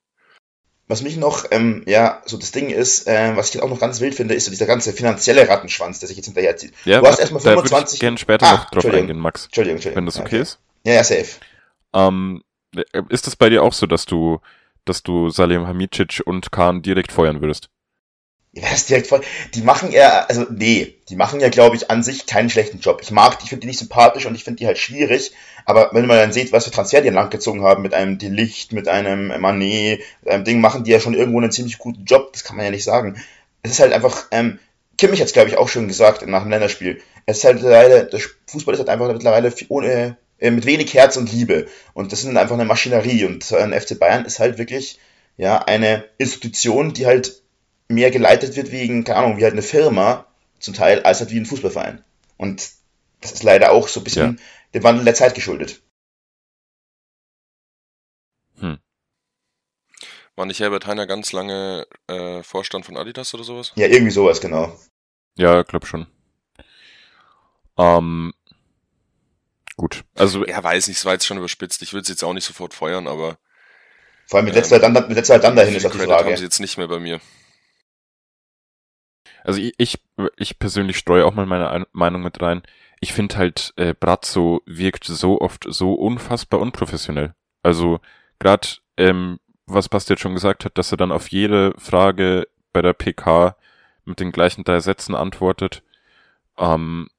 [0.89, 3.79] Was mich noch, ähm, ja, so das Ding ist, äh, was ich jetzt auch noch
[3.79, 6.73] ganz wild finde, ist so dieser ganze finanzielle Rattenschwanz, der sich jetzt hinterherzieht.
[6.83, 7.93] Ja, du hast erstmal 25.
[7.93, 9.45] Ich gerne später ah, noch drauf eingehen, Max.
[9.45, 10.01] Entschuldigung, Entschuldigung.
[10.01, 10.41] Wenn das okay, okay.
[10.41, 10.59] ist.
[10.83, 11.27] Ja, ja, safe.
[11.93, 12.41] Ähm,
[13.09, 14.39] ist es bei dir auch so, dass du,
[14.83, 17.69] dass du Salim Hamicic und Kahn direkt feuern würdest?
[18.51, 19.21] Ja, das direkt voll.
[19.53, 22.99] Die machen ja, also nee, die machen ja, glaube ich, an sich keinen schlechten Job.
[23.03, 25.33] Ich mag die, ich finde die nicht sympathisch und ich finde die halt schwierig.
[25.65, 28.87] Aber wenn man dann sieht, was für Transfer die langgezogen haben, mit einem Delicht, mit
[28.87, 32.33] einem Manet, mit einem Ding, machen die ja schon irgendwo einen ziemlich guten Job.
[32.33, 33.21] Das kann man ja nicht sagen.
[33.61, 34.57] Es ist halt einfach, ähm,
[34.97, 37.01] Kimmich hat es, glaube ich, auch schon gesagt nach dem Länderspiel.
[37.27, 41.17] Es ist halt leider, der Fußball ist halt einfach mittlerweile ohne, äh, mit wenig Herz
[41.17, 41.67] und Liebe.
[41.93, 43.25] Und das ist einfach eine Maschinerie.
[43.25, 44.99] Und ein FC Bayern ist halt wirklich,
[45.37, 47.43] ja, eine Institution, die halt
[47.89, 50.25] mehr geleitet wird wegen, keine Ahnung, wie halt eine Firma
[50.59, 52.03] zum Teil, als halt wie ein Fußballverein.
[52.37, 52.69] Und
[53.19, 54.43] das ist leider auch so ein bisschen ja.
[54.73, 55.81] dem Wandel der Zeit geschuldet.
[58.59, 58.77] Hm.
[60.35, 63.73] War nicht Herbert Heiner ganz lange äh, Vorstand von Adidas oder sowas?
[63.75, 64.77] Ja, irgendwie sowas, genau.
[65.35, 66.07] Ja, glaub schon.
[67.77, 68.33] Ähm,
[69.77, 70.45] gut, also.
[70.45, 71.81] Er weiß nicht, es war jetzt schon überspitzt.
[71.81, 73.37] Ich würde es jetzt auch nicht sofort feuern, aber.
[74.27, 76.29] Vor allem mit letzter ähm, dann, mit letzter dann dahin ist auch die Frage.
[76.29, 77.19] haben sie jetzt nicht mehr bei mir.
[79.43, 79.99] Also ich, ich,
[80.37, 82.61] ich persönlich streue auch mal meine Meinung mit rein.
[82.99, 87.33] Ich finde halt, äh, Brazzo wirkt so oft so unfassbar unprofessionell.
[87.63, 87.99] Also
[88.39, 92.81] gerade, ähm, was Basti jetzt schon gesagt hat, dass er dann auf jede Frage bei
[92.81, 93.55] der PK
[94.05, 95.83] mit den gleichen drei Sätzen antwortet.
[96.57, 97.09] Ähm,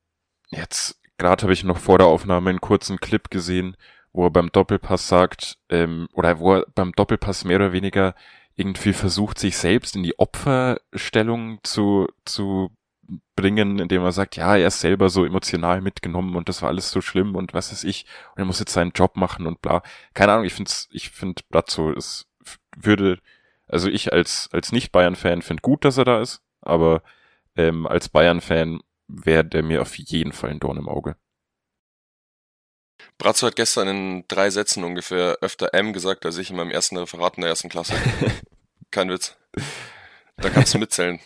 [0.51, 3.77] jetzt, gerade habe ich noch vor der Aufnahme einen kurzen Clip gesehen,
[4.13, 8.15] wo er beim Doppelpass sagt, ähm, oder wo er beim Doppelpass mehr oder weniger
[8.61, 12.71] irgendwie versucht, sich selbst in die Opferstellung zu, zu
[13.35, 16.91] bringen, indem er sagt, ja, er ist selber so emotional mitgenommen und das war alles
[16.91, 19.83] so schlimm und was weiß ich, und er muss jetzt seinen Job machen und bla.
[20.15, 22.29] Keine Ahnung, ich finde ich finde Brazzo ist,
[22.77, 23.19] würde,
[23.67, 27.03] also ich als, als Nicht-Bayern-Fan finde gut, dass er da ist, aber
[27.57, 31.17] ähm, als Bayern-Fan wäre der mir auf jeden Fall ein Dorn im Auge.
[33.19, 36.97] Brazzo hat gestern in drei Sätzen ungefähr öfter M gesagt als ich in meinem ersten
[36.97, 37.95] Referat in der ersten Klasse.
[38.91, 39.37] Kein Witz.
[40.37, 41.21] Da kannst du mitzählen.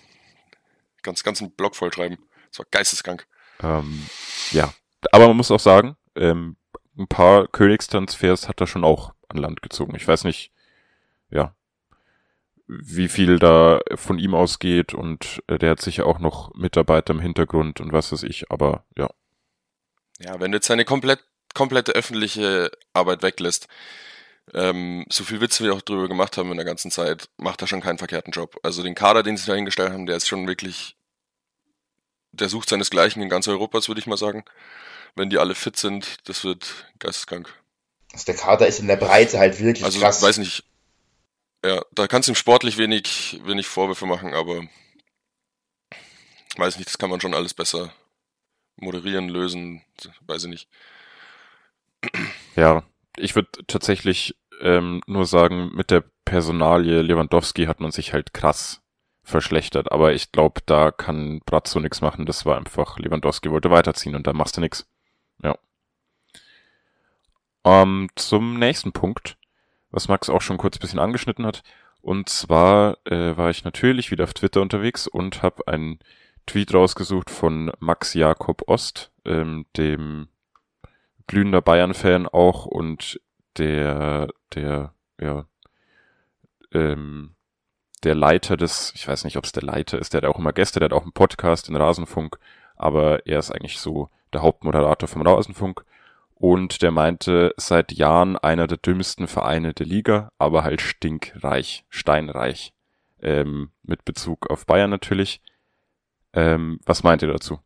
[1.03, 2.19] Ganz ganzen Blog vollschreiben.
[2.51, 3.27] Das war geisteskrank.
[3.63, 4.07] Ähm,
[4.51, 4.73] ja,
[5.13, 6.57] aber man muss auch sagen, ähm,
[6.97, 9.95] ein paar Königstransfers hat er schon auch an Land gezogen.
[9.97, 10.53] Ich weiß nicht,
[11.31, 11.55] ja,
[12.67, 17.21] wie viel da von ihm ausgeht und äh, der hat sicher auch noch Mitarbeiter im
[17.21, 19.11] Hintergrund und was weiß ich, aber ja.
[20.21, 21.25] Ja, wenn du jetzt seine komplett,
[21.55, 23.69] komplette öffentliche Arbeit weglässt,
[24.53, 27.67] ähm, so viel Witze wir auch drüber gemacht haben in der ganzen Zeit, macht er
[27.67, 28.59] schon keinen verkehrten Job.
[28.63, 30.97] Also den Kader, den sie da hingestellt haben, der ist schon wirklich,
[32.33, 34.45] der sucht seinesgleichen in ganz Europas, würde ich mal sagen.
[35.17, 37.49] Wenn die alle fit sind, das wird geisteskrank.
[38.13, 40.17] Also der Kader ist in der Breite halt wirklich also, krass.
[40.17, 40.65] Also weiß nicht,
[41.65, 44.67] ja, da kannst du ihm sportlich wenig, wenig Vorwürfe machen, aber
[46.57, 47.93] weiß nicht, das kann man schon alles besser
[48.77, 49.83] moderieren, lösen,
[50.27, 50.69] weiß ich nicht.
[52.57, 52.85] Ja,
[53.17, 58.83] ich würde tatsächlich ähm, nur sagen, mit der Personalie Lewandowski hat man sich halt krass
[59.23, 59.91] verschlechtert.
[59.91, 62.27] Aber ich glaube, da kann Brazzo nichts machen.
[62.27, 64.87] Das war einfach, Lewandowski wollte weiterziehen und da machst du nichts.
[65.43, 65.57] Ja.
[67.65, 69.37] Ähm, zum nächsten Punkt,
[69.91, 71.63] was Max auch schon kurz ein bisschen angeschnitten hat.
[72.03, 75.99] Und zwar äh, war ich natürlich wieder auf Twitter unterwegs und habe einen
[76.47, 80.29] Tweet rausgesucht von Max Jakob Ost, ähm, dem
[81.27, 83.21] glühender Bayern-Fan auch und
[83.57, 85.47] der, der, ja,
[86.73, 87.35] ähm,
[88.03, 90.53] der Leiter des, ich weiß nicht, ob es der Leiter ist, der hat auch immer
[90.53, 92.39] Gäste, der hat auch einen Podcast in Rasenfunk,
[92.77, 95.85] aber er ist eigentlich so der Hauptmoderator vom Rasenfunk
[96.35, 102.75] und der meinte, seit Jahren einer der dümmsten Vereine der Liga, aber halt stinkreich, steinreich,
[103.23, 105.41] ähm, mit Bezug auf Bayern natürlich.
[106.33, 107.61] Ähm, was meint ihr dazu?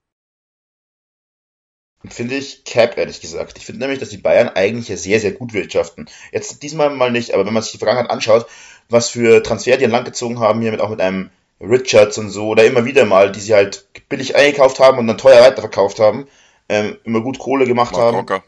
[2.07, 3.59] Finde ich Cap, ehrlich gesagt.
[3.59, 6.07] Ich finde nämlich, dass die Bayern eigentlich ja sehr, sehr gut wirtschaften.
[6.31, 8.47] Jetzt diesmal mal nicht, aber wenn man sich die Vergangenheit anschaut,
[8.89, 11.31] was für Transfer die langgezogen haben, hier mit, auch mit einem
[11.61, 15.19] Richards und so, oder immer wieder mal, die sie halt billig eingekauft haben und dann
[15.19, 16.29] teuer weiterverkauft haben,
[16.69, 18.17] ähm, immer gut Kohle gemacht Mark haben.
[18.17, 18.45] Rocker.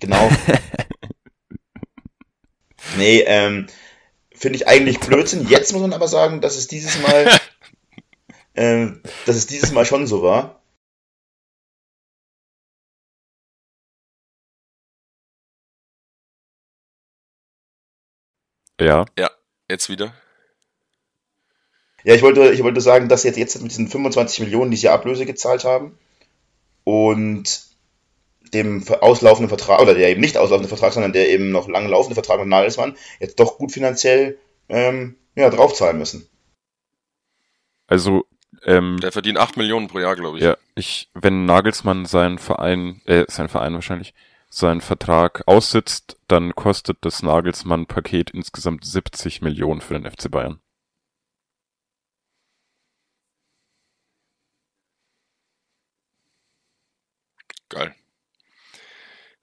[0.00, 0.30] Genau.
[2.98, 3.68] nee, ähm,
[4.34, 5.48] finde ich eigentlich Blödsinn.
[5.48, 7.38] Jetzt muss man aber sagen, dass es dieses Mal,
[8.54, 10.61] ähm, dass es dieses Mal schon so war.
[18.82, 19.04] Ja.
[19.18, 19.30] Ja,
[19.68, 20.12] jetzt wieder.
[22.04, 24.88] Ja, ich wollte, ich wollte sagen, dass jetzt, jetzt mit diesen 25 Millionen, die sie
[24.88, 25.96] Ablöse gezahlt haben
[26.84, 27.62] und
[28.52, 32.14] dem auslaufenden Vertrag, oder der eben nicht auslaufende Vertrag, sondern der eben noch lang laufende
[32.14, 36.28] Vertrag mit Nagelsmann, jetzt doch gut finanziell ähm, ja, draufzahlen müssen.
[37.86, 38.26] Also,
[38.64, 40.44] ähm, der verdient 8 Millionen pro Jahr, glaube ich.
[40.44, 44.12] Ja, ich, wenn Nagelsmann seinen Verein, äh, sein Verein wahrscheinlich,
[44.54, 50.60] seinen Vertrag aussitzt, dann kostet das Nagelsmann-Paket insgesamt 70 Millionen für den FC Bayern.
[57.68, 57.94] Geil.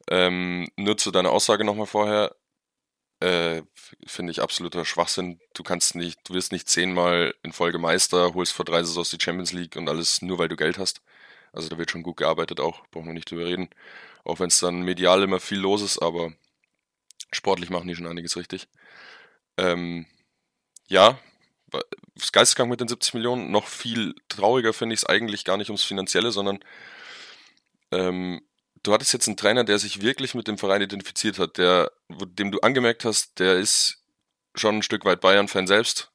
[0.09, 2.35] Ähm, nur zu deiner Aussage nochmal vorher.
[3.21, 3.63] Äh,
[4.07, 5.39] Finde ich absoluter Schwachsinn.
[5.53, 9.19] Du kannst nicht, du wirst nicht zehnmal in Folge Meister, holst vor drei Saisons die
[9.21, 11.01] Champions League und alles nur weil du Geld hast.
[11.53, 13.69] Also da wird schon gut gearbeitet auch, brauchen wir nicht drüber reden.
[14.29, 16.31] Auch wenn es dann medial immer viel los ist, aber
[17.31, 18.67] sportlich machen die schon einiges richtig.
[19.57, 20.05] Ähm,
[20.87, 21.19] ja,
[22.15, 25.69] das Geistesgang mit den 70 Millionen, noch viel trauriger finde ich es eigentlich gar nicht
[25.69, 26.59] ums Finanzielle, sondern
[27.91, 28.41] ähm,
[28.83, 32.51] du hattest jetzt einen Trainer, der sich wirklich mit dem Verein identifiziert hat, der, dem
[32.51, 34.03] du angemerkt hast, der ist
[34.55, 36.11] schon ein Stück weit Bayern-Fan selbst.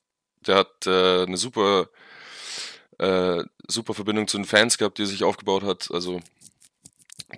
[0.47, 1.89] Der hat äh, eine super,
[2.99, 5.91] äh, super Verbindung zu den Fans gehabt, die er sich aufgebaut hat.
[5.91, 6.21] Also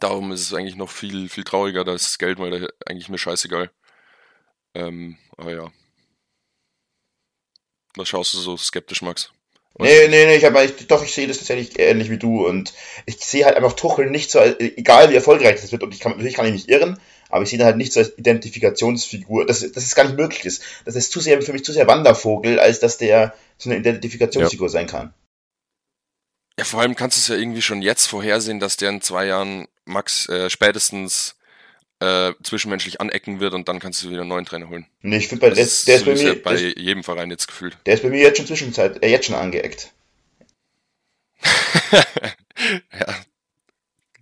[0.01, 3.19] Darum ist es eigentlich noch viel, viel trauriger, da ist das Geld mal eigentlich mir
[3.19, 3.71] scheißegal.
[4.75, 5.73] Ähm, aber ja.
[7.97, 9.33] Was schaust du so skeptisch, Max?
[9.79, 12.73] Nee, nee, nee, ich habe ich, doch, ich sehe das tatsächlich ähnlich wie du und
[13.05, 16.13] ich sehe halt einfach Tuchel nicht so, egal wie erfolgreich das wird und ich kann,
[16.13, 19.61] natürlich kann ich mich irren, aber ich sehe ihn halt nicht so als Identifikationsfigur, dass,
[19.61, 20.63] dass es gar nicht möglich ist.
[20.87, 24.69] Das ist zu sehr, für mich zu sehr Wandervogel, als dass der so eine Identifikationsfigur
[24.69, 24.73] ja.
[24.73, 25.13] sein kann.
[26.59, 29.27] Ja, vor allem kannst du es ja irgendwie schon jetzt vorhersehen, dass der in zwei
[29.27, 31.37] Jahren max äh, spätestens
[32.01, 34.87] äh, zwischenmenschlich anecken wird und dann kannst du wieder einen neuen Trainer holen.
[35.03, 36.43] Nee, ich finde, der, ist, der ist bei mir.
[36.43, 37.77] Bei das, jedem Verein jetzt gefühlt.
[37.87, 39.93] Der ist bei mir jetzt schon Zwischenzeit, äh, jetzt schon angeeckt.
[41.93, 43.15] ja.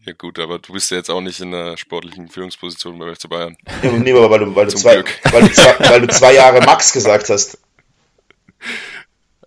[0.07, 3.27] Ja gut, aber du bist ja jetzt auch nicht in einer sportlichen Führungsposition bei FC
[3.29, 3.57] Bayern.
[3.83, 6.61] Ja, nee, aber weil du, weil, du zwei, weil, du zwei, weil du zwei Jahre
[6.61, 7.59] Max gesagt hast.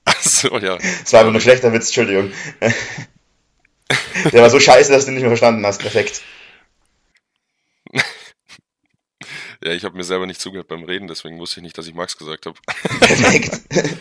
[0.08, 0.78] Achso, ja.
[0.78, 2.32] Das war aber ein schlechter Witz, Entschuldigung.
[4.32, 5.82] Der war so scheiße, dass du ihn nicht mehr verstanden hast.
[5.82, 6.22] Perfekt.
[9.64, 11.96] Ja, ich habe mir selber nicht zugehört beim Reden, deswegen wusste ich nicht, dass ich
[11.96, 12.58] Max gesagt habe.
[13.00, 13.62] Perfekt.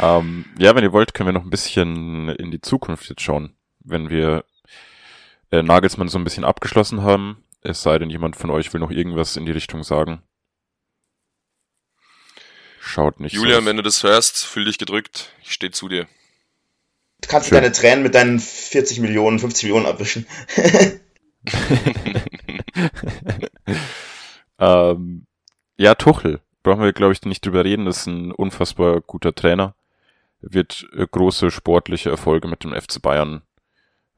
[0.00, 3.54] ähm, ja, wenn ihr wollt, können wir noch ein bisschen in die Zukunft jetzt schauen.
[3.78, 4.44] Wenn wir
[5.50, 8.90] äh, Nagelsmann so ein bisschen abgeschlossen haben, es sei denn, jemand von euch will noch
[8.90, 10.22] irgendwas in die Richtung sagen.
[12.82, 15.34] Schaut nicht Julian, so wenn du das hörst, fühl dich gedrückt.
[15.42, 16.08] Ich stehe zu dir.
[17.20, 17.56] Du kannst Schön.
[17.56, 20.26] deine Tränen mit deinen 40 Millionen, 50 Millionen abwischen.
[24.58, 25.26] ähm,
[25.76, 26.40] ja, Tuchel.
[26.62, 27.84] Brauchen wir, glaube ich, nicht drüber reden.
[27.84, 29.74] Das ist ein unfassbar guter Trainer.
[30.40, 33.42] Wird äh, große sportliche Erfolge mit dem FC Bayern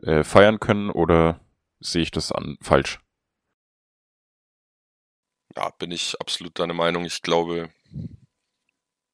[0.03, 1.40] äh, feiern können oder
[1.81, 3.01] sehe ich das an falsch?
[5.57, 7.05] Ja, bin ich absolut deiner Meinung.
[7.05, 7.70] Ich glaube,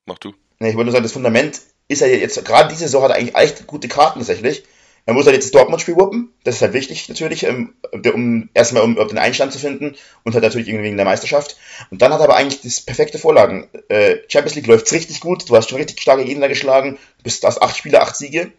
[0.09, 0.35] mach du.
[0.59, 3.17] Nee, ich wollte nur sagen, das Fundament ist ja jetzt, gerade diese Saison hat er
[3.17, 4.65] eigentlich echt gute Karten tatsächlich.
[5.07, 6.35] Er muss halt jetzt das Dortmund-Spiel wuppen.
[6.45, 7.75] Das ist halt wichtig natürlich, ähm,
[8.13, 11.57] um erstmal um, um den Einstand zu finden und halt natürlich irgendwie wegen der Meisterschaft.
[11.91, 13.71] Und dann hat er aber eigentlich das perfekte Vorlagen.
[13.89, 15.49] Äh, Champions League läuft's richtig gut.
[15.49, 16.99] Du hast schon richtig starke Gegner geschlagen.
[17.19, 18.53] Du bist aus acht Spiele, acht Siege.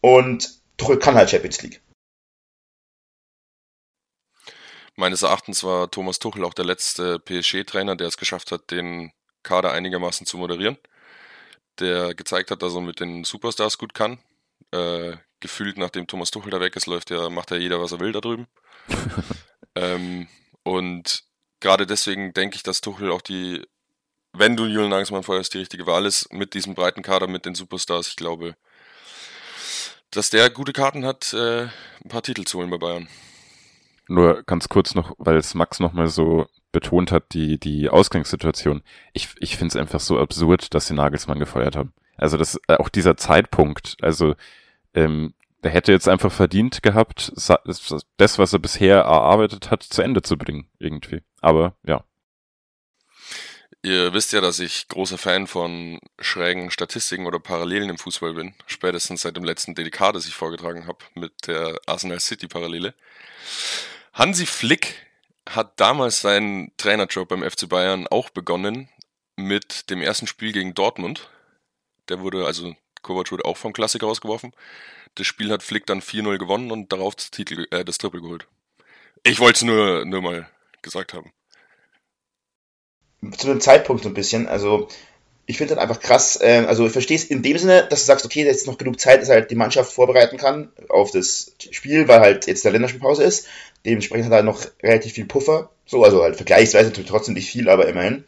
[0.00, 1.80] Und Tuchel kann halt Champions League.
[4.96, 9.12] Meines Erachtens war Thomas Tuchel auch der letzte PSG-Trainer, der es geschafft hat, den
[9.46, 10.76] Kader einigermaßen zu moderieren.
[11.78, 14.18] Der gezeigt hat, dass er mit den Superstars gut kann.
[14.72, 18.00] Äh, gefühlt, nachdem Thomas Tuchel da weg ist, läuft ja, macht ja jeder, was er
[18.00, 18.46] will da drüben.
[19.74, 20.28] ähm,
[20.62, 21.24] und
[21.60, 23.66] gerade deswegen denke ich, dass Tuchel auch die,
[24.32, 27.54] wenn du Julian Nagelsmann feuerst, die richtige Wahl ist, mit diesem breiten Kader, mit den
[27.54, 28.08] Superstars.
[28.08, 28.56] Ich glaube,
[30.10, 31.64] dass der gute Karten hat, äh,
[32.04, 33.08] ein paar Titel zu holen bei Bayern.
[34.08, 38.82] Nur ganz kurz noch, weil es Max nochmal so betont hat, die, die Ausgangssituation.
[39.14, 41.94] Ich, ich finde es einfach so absurd, dass sie Nagelsmann gefeuert haben.
[42.18, 44.34] Also das, äh, auch dieser Zeitpunkt, also
[44.92, 50.20] ähm, der hätte jetzt einfach verdient gehabt, das, was er bisher erarbeitet hat, zu Ende
[50.20, 51.22] zu bringen, irgendwie.
[51.40, 52.04] Aber ja.
[53.82, 58.54] Ihr wisst ja, dass ich großer Fan von schrägen Statistiken oder Parallelen im Fußball bin.
[58.66, 62.92] Spätestens seit dem letzten DDK, das ich vorgetragen habe, mit der Arsenal City Parallele.
[64.12, 65.05] Hansi Flick
[65.48, 68.88] hat damals seinen Trainerjob beim FC Bayern auch begonnen
[69.36, 71.30] mit dem ersten Spiel gegen Dortmund.
[72.08, 74.52] Der wurde also Kovac wurde auch vom Klassiker rausgeworfen.
[75.14, 78.48] Das Spiel hat Flick dann 4-0 gewonnen und darauf das, Titel, äh, das Triple geholt.
[79.22, 80.48] Ich wollte es nur, nur mal
[80.82, 81.32] gesagt haben.
[83.36, 84.88] Zu dem Zeitpunkt so ein bisschen, also
[85.46, 88.06] ich finde das einfach krass, äh, also ich verstehe es in dem Sinne, dass du
[88.06, 92.08] sagst, okay, ist noch genug Zeit, dass halt die Mannschaft vorbereiten kann auf das Spiel,
[92.08, 93.46] weil halt jetzt der Länderspielpause ist.
[93.84, 97.86] Dementsprechend hat er noch relativ viel Puffer, so, also halt vergleichsweise trotzdem nicht viel, aber
[97.86, 98.24] immerhin.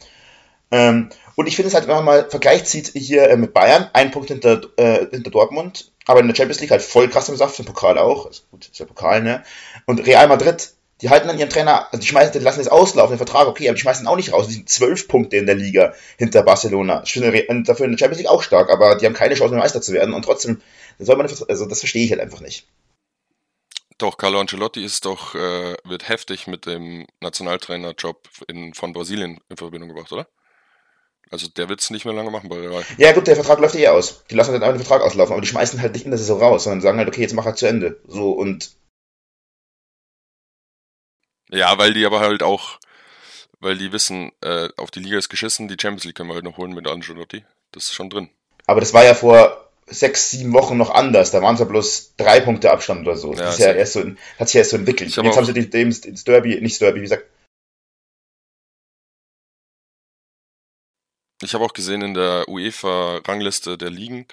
[0.71, 3.91] Ähm, und ich finde es halt, wenn man mal Vergleich zieht hier äh, mit Bayern,
[3.93, 7.37] ein Punkt hinter, äh, hinter Dortmund, aber in der Champions League halt voll krass im
[7.37, 9.43] Saft, im Pokal auch, also gut, ist ja Pokal, ne?
[9.87, 13.15] Und Real Madrid, die halten dann ihren Trainer, also die schmeißen, die lassen jetzt auslaufen,
[13.15, 14.49] den Vertrag, okay, aber die schmeißen auch nicht raus.
[14.49, 17.05] Die sind zwölf Punkte in der Liga hinter Barcelona.
[17.49, 19.81] Und dafür in der Champions League auch stark, aber die haben keine Chance mehr Meister
[19.81, 20.61] zu werden und trotzdem,
[20.99, 22.67] soll man, also das verstehe ich halt einfach nicht.
[23.99, 29.57] Doch, Carlo Ancelotti ist doch, äh, wird heftig mit dem Nationaltrainerjob in, von Brasilien in
[29.57, 30.29] Verbindung gebracht, oder?
[31.31, 32.85] Also der wird es nicht mehr lange machen bei Real.
[32.97, 34.25] Ja gut, der Vertrag läuft eh aus.
[34.31, 36.41] Die lassen halt einfach den Vertrag auslaufen, aber die schmeißen halt nicht in der Saison
[36.41, 38.01] raus, sondern sagen halt, okay, jetzt mach halt zu Ende.
[38.07, 38.71] So und.
[41.51, 42.79] Ja, weil die aber halt auch,
[43.61, 46.45] weil die wissen, äh, auf die Liga ist geschissen, die Champions League können wir halt
[46.45, 47.45] noch holen mit Ancelotti.
[47.73, 48.29] Das ist schon drin.
[48.67, 51.31] Aber das war ja vor sechs, sieben Wochen noch anders.
[51.31, 53.33] Da waren es ja bloß drei Punkte Abstand oder so.
[53.33, 54.05] Das ja, ist ja erst so,
[54.39, 55.15] hat sich ja erst so entwickelt.
[55.15, 57.25] Jetzt haben sie dem ins Derby, nicht Derby, wie gesagt,
[61.41, 64.27] Ich habe auch gesehen in der UEFA-Rangliste der Ligen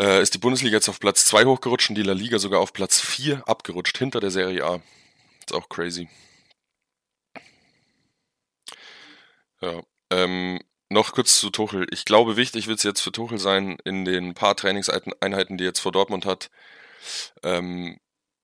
[0.00, 2.72] äh, ist die Bundesliga jetzt auf Platz 2 hochgerutscht und die La Liga sogar auf
[2.72, 4.80] Platz 4 abgerutscht, hinter der Serie A.
[5.48, 6.10] Ist auch crazy.
[9.62, 9.82] Ja.
[10.10, 11.86] Ähm, noch kurz zu Tuchel.
[11.90, 15.68] Ich glaube, wichtig wird es jetzt für Tuchel sein, in den paar Trainingseinheiten, die er
[15.68, 16.50] jetzt vor Dortmund hat,
[17.42, 17.98] ähm,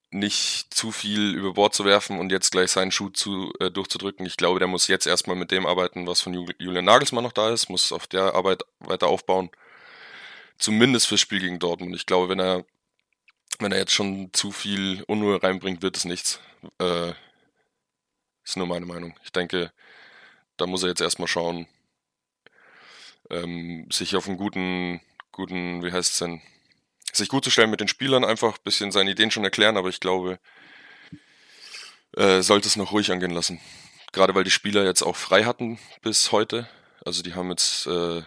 [0.09, 4.25] nicht zu viel über Bord zu werfen und jetzt gleich seinen Schuh zu, äh, durchzudrücken.
[4.25, 7.51] Ich glaube, der muss jetzt erstmal mit dem arbeiten, was von Julian Nagelsmann noch da
[7.51, 9.51] ist, muss auf der Arbeit weiter aufbauen.
[10.57, 11.95] Zumindest fürs Spiel gegen Dortmund.
[11.95, 12.65] Ich glaube, wenn er,
[13.59, 16.39] wenn er jetzt schon zu viel Unruhe reinbringt, wird es nichts.
[16.79, 17.13] Äh,
[18.43, 19.17] ist nur meine Meinung.
[19.23, 19.71] Ich denke,
[20.57, 21.67] da muss er jetzt erstmal schauen,
[23.29, 26.41] ähm, sich auf einen guten, guten, wie heißt es denn,
[27.11, 29.89] sich gut zu stellen mit den Spielern, einfach ein bisschen seine Ideen schon erklären, aber
[29.89, 30.39] ich glaube,
[32.15, 33.59] äh, sollte es noch ruhig angehen lassen.
[34.11, 36.69] Gerade weil die Spieler jetzt auch frei hatten bis heute.
[37.05, 38.21] Also die haben jetzt äh,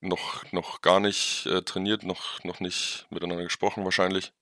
[0.00, 4.32] noch, noch gar nicht äh, trainiert, noch, noch nicht miteinander gesprochen wahrscheinlich.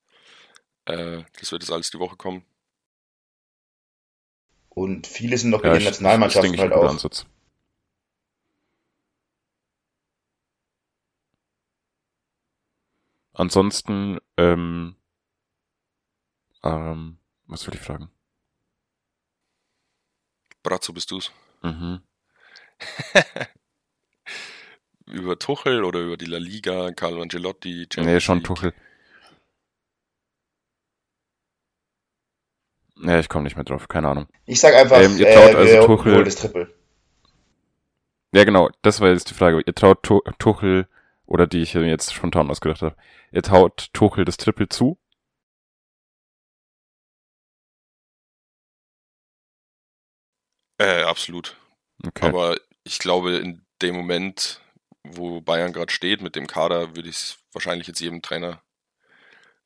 [0.87, 2.45] Äh, das wird jetzt alles die Woche kommen.
[4.69, 6.89] Und viele sind noch ja, in den Nationalmannschaften halt auch.
[6.89, 7.27] Ansatz.
[13.33, 14.97] Ansonsten, ähm,
[16.63, 18.11] ähm, was will ich fragen?
[20.63, 21.33] Brazzo, bist du's?
[21.63, 22.03] Mhm.
[25.07, 27.87] über Tuchel oder über die La Liga, Carlo Angelotti?
[27.91, 28.47] Champions nee, schon League?
[28.47, 28.75] Tuchel.
[33.03, 34.27] Ja, ich komme nicht mehr drauf, keine Ahnung.
[34.45, 36.25] Ich sag einfach, ähm, ihr traut äh, also Tuchel.
[36.25, 36.75] Das Triple.
[38.33, 39.63] Ja, genau, das war jetzt die Frage.
[39.65, 40.03] Ihr traut
[40.39, 40.87] Tuchel
[41.27, 42.97] oder die ich mir jetzt spontan ausgedacht habe.
[43.33, 44.99] Ihr taut Tuchel das Triple zu.
[50.79, 51.57] Äh, absolut.
[52.07, 52.27] Okay.
[52.27, 54.61] Aber ich glaube, in dem Moment,
[55.03, 58.63] wo Bayern gerade steht, mit dem Kader, würde ich es wahrscheinlich jetzt jedem Trainer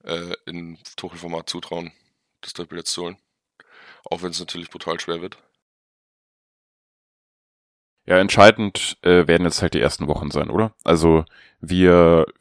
[0.04, 1.92] äh, in Tuchel-Format zutrauen,
[2.40, 3.16] das Triple jetzt zu holen.
[4.04, 5.38] Auch wenn es natürlich brutal schwer wird.
[8.06, 10.74] Ja, entscheidend äh, werden jetzt halt die ersten Wochen sein, oder?
[10.84, 11.24] Also
[11.60, 11.86] wie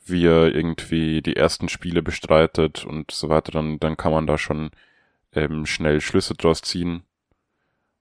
[0.05, 4.71] wie irgendwie die ersten Spiele bestreitet und so weiter, dann, dann kann man da schon
[5.31, 7.03] ähm, schnell Schlüsse draus ziehen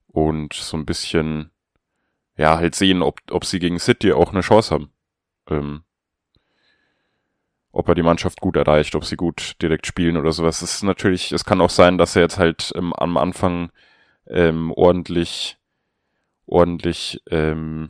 [0.07, 1.51] und so ein bisschen,
[2.37, 4.91] ja, halt sehen, ob, ob sie gegen City auch eine Chance haben.
[5.49, 5.83] Ähm,
[7.73, 10.61] ob er die Mannschaft gut erreicht, ob sie gut direkt spielen oder sowas.
[10.61, 13.71] Es ist natürlich, es kann auch sein, dass er jetzt halt ähm, am Anfang
[14.27, 15.57] ähm, ordentlich
[16.45, 17.89] ordentlich ähm,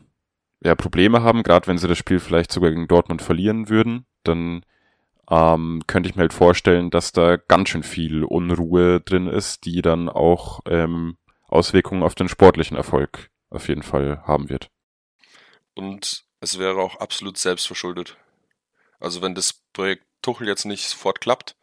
[0.64, 4.64] ja, Probleme haben, gerade wenn sie das Spiel vielleicht sogar gegen Dortmund verlieren würden, dann
[5.30, 9.82] ähm, könnte ich mir halt vorstellen, dass da ganz schön viel Unruhe drin ist, die
[9.82, 11.18] dann auch ähm,
[11.48, 14.70] Auswirkungen auf den sportlichen Erfolg auf jeden Fall haben wird.
[15.76, 18.18] Und es wäre auch absolut selbstverschuldet.
[19.04, 21.58] Also wenn das Projekt Tuchel jetzt nicht sofort klappt,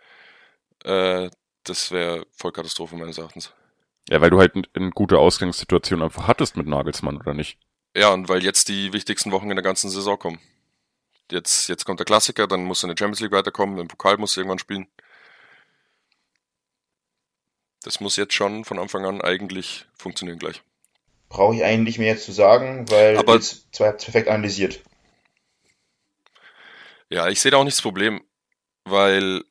[0.84, 1.30] äh,
[1.64, 3.52] das wäre Vollkatastrophe meines Erachtens.
[4.08, 7.58] Ja, weil du halt eine gute Ausgangssituation einfach hattest mit Nagelsmann, oder nicht?
[7.96, 10.38] Ja, und weil jetzt die wichtigsten Wochen in der ganzen Saison kommen.
[11.30, 14.36] Jetzt, jetzt kommt der Klassiker, dann muss in der Champions League weiterkommen, im Pokal muss
[14.36, 14.86] irgendwann spielen.
[17.82, 20.62] Das muss jetzt schon von Anfang an eigentlich funktionieren gleich.
[21.30, 24.80] Brauche ich eigentlich mehr zu sagen, weil Aber, jetzt perfekt analysiert.
[27.10, 28.22] Ja, ich sehe da auch nicht das Problem,
[28.84, 29.44] weil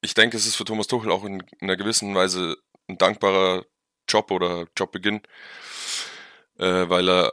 [0.00, 2.56] ich denke, es ist für Thomas Tuchel auch in, in einer gewissen Weise
[2.88, 3.64] ein dankbarer
[4.08, 5.22] Job oder Jobbeginn,
[6.58, 7.32] äh, weil er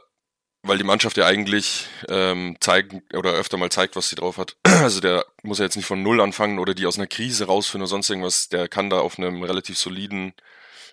[0.64, 4.56] weil die Mannschaft ja eigentlich ähm, zeigt oder öfter mal zeigt, was sie drauf hat.
[4.82, 7.82] Also der muss ja jetzt nicht von null anfangen oder die aus einer Krise rausfinden
[7.82, 8.48] oder sonst irgendwas.
[8.48, 10.34] Der kann da auf einem relativ soliden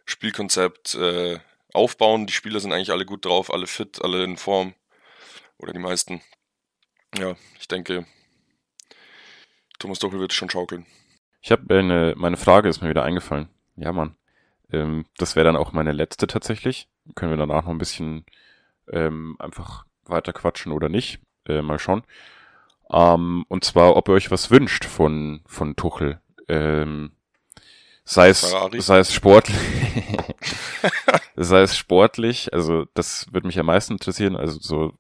[0.06, 1.40] Spielkonzept äh,
[1.74, 2.28] aufbauen.
[2.28, 4.74] Die Spieler sind eigentlich alle gut drauf, alle fit, alle in Form.
[5.58, 6.22] Oder die meisten.
[7.18, 8.06] Ja, ich denke,
[9.80, 10.86] Thomas Doppel wird schon schaukeln.
[11.42, 13.48] Ich habe eine, meine Frage ist mir wieder eingefallen.
[13.76, 14.16] Ja, Mann.
[14.72, 16.88] Ähm, das wäre dann auch meine letzte tatsächlich.
[17.16, 18.26] Können wir danach noch ein bisschen
[18.92, 21.20] ähm, einfach weiter quatschen oder nicht.
[21.48, 22.04] Äh, mal schauen.
[22.92, 26.20] Ähm, und zwar, ob ihr euch was wünscht von, von Tuchel.
[26.48, 27.12] Ähm,
[28.04, 29.58] sei es, sei es sportlich,
[31.36, 34.94] sei es sportlich, also das würde mich am meisten interessieren, also so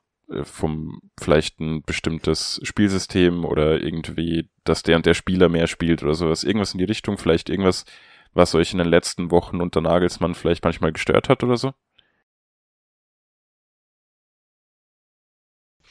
[0.44, 6.14] vom vielleicht ein bestimmtes Spielsystem oder irgendwie, dass der und der Spieler mehr spielt oder
[6.14, 7.86] sowas, irgendwas in die Richtung, vielleicht irgendwas,
[8.34, 11.74] was euch in den letzten Wochen unter Nagelsmann vielleicht manchmal gestört hat oder so?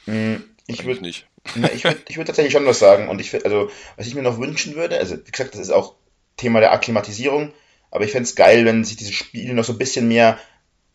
[0.05, 1.27] Hm, ich würde nicht.
[1.73, 3.09] ich würde ich würd tatsächlich schon was sagen.
[3.09, 5.95] Und ich also, was ich mir noch wünschen würde, also wie gesagt, das ist auch
[6.37, 7.53] Thema der Akklimatisierung,
[7.91, 10.39] aber ich fände es geil, wenn sich diese Spiele noch so ein bisschen mehr,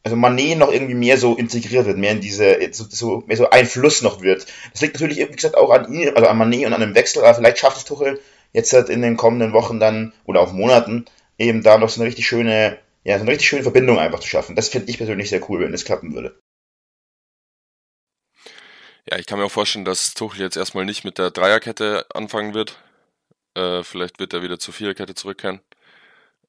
[0.05, 3.51] also Manet noch irgendwie mehr so integriert wird, mehr in diese, so, so, mehr so
[3.51, 4.47] ein Fluss noch wird.
[4.73, 7.25] Das liegt natürlich, wie gesagt, auch an ihm, also an Manet und an dem Wechsel,
[7.25, 8.21] aber vielleicht schafft es Tuchel
[8.53, 11.07] jetzt halt in den kommenden Wochen dann, oder auch Monaten,
[11.39, 14.29] eben da noch so eine richtig schöne, ja, so eine richtig schöne Verbindung einfach zu
[14.29, 14.55] schaffen.
[14.55, 16.39] Das finde ich persönlich sehr cool, wenn das klappen würde.
[19.11, 22.55] Ja, ich kann mir auch vorstellen, dass Tuchel jetzt erstmal nicht mit der Dreierkette anfangen
[22.55, 22.79] wird.
[23.55, 25.61] Äh, vielleicht wird er wieder zur Viererkette zurückkehren.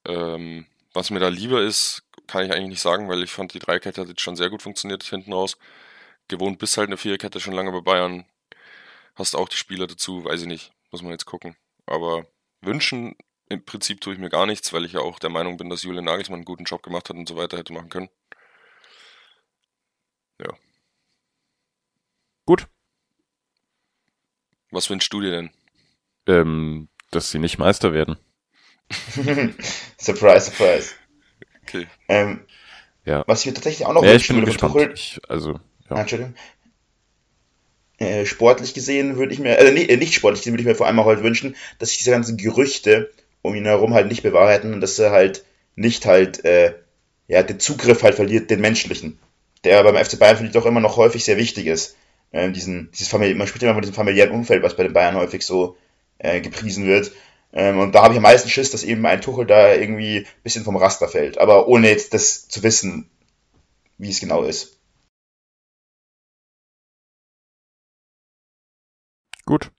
[0.07, 3.59] Ähm, was mir da lieber ist, kann ich eigentlich nicht sagen, weil ich fand, die
[3.59, 5.57] Dreierkette hat jetzt schon sehr gut funktioniert hinten raus.
[6.27, 8.25] Gewohnt bist halt eine Viererkette schon lange bei Bayern.
[9.15, 10.71] Hast auch die Spieler dazu, weiß ich nicht.
[10.91, 11.55] Muss man jetzt gucken.
[11.85, 12.25] Aber
[12.61, 13.15] wünschen
[13.49, 15.83] im Prinzip tue ich mir gar nichts, weil ich ja auch der Meinung bin, dass
[15.83, 18.09] Julian Nagelsmann einen guten Job gemacht hat und so weiter hätte machen können.
[20.39, 20.53] Ja.
[22.45, 22.67] Gut.
[24.71, 25.51] Was wünschst du dir denn?
[26.27, 28.17] Ähm, dass sie nicht Meister werden.
[29.97, 30.91] surprise, surprise.
[31.63, 31.87] Okay.
[32.07, 32.41] Ähm,
[33.05, 33.23] Ja.
[33.27, 34.73] was mir tatsächlich auch noch Ja, ich bin gespannt.
[34.73, 35.59] Tuchel, Ich, also,
[35.89, 36.01] Ah, ja.
[36.01, 36.35] Entschuldigung.
[37.97, 40.75] Äh, sportlich gesehen würde ich mir, also nicht, äh, nicht sportlich gesehen würde ich mir
[40.75, 43.09] vor allem auch halt wünschen, dass sich diese ganzen Gerüchte
[43.41, 46.73] um ihn herum halt nicht bewahrheiten und dass er halt nicht halt, äh,
[47.27, 49.17] ja, den Zugriff halt verliert, den menschlichen,
[49.63, 51.95] der beim FC Bayern finde ich doch immer noch häufig sehr wichtig ist.
[52.33, 55.15] Ähm, diesen, dieses Famili man spricht immer von diesem familiären Umfeld, was bei den Bayern
[55.15, 55.77] häufig so
[56.17, 57.11] äh, gepriesen wird.
[57.55, 60.43] Ähm, und da habe ich am meisten Schiss, dass eben ein Tuchel da irgendwie ein
[60.43, 63.09] bisschen vom Raster fällt, aber ohne jetzt das zu wissen,
[63.97, 64.77] wie es genau ist.
[69.45, 69.71] Gut.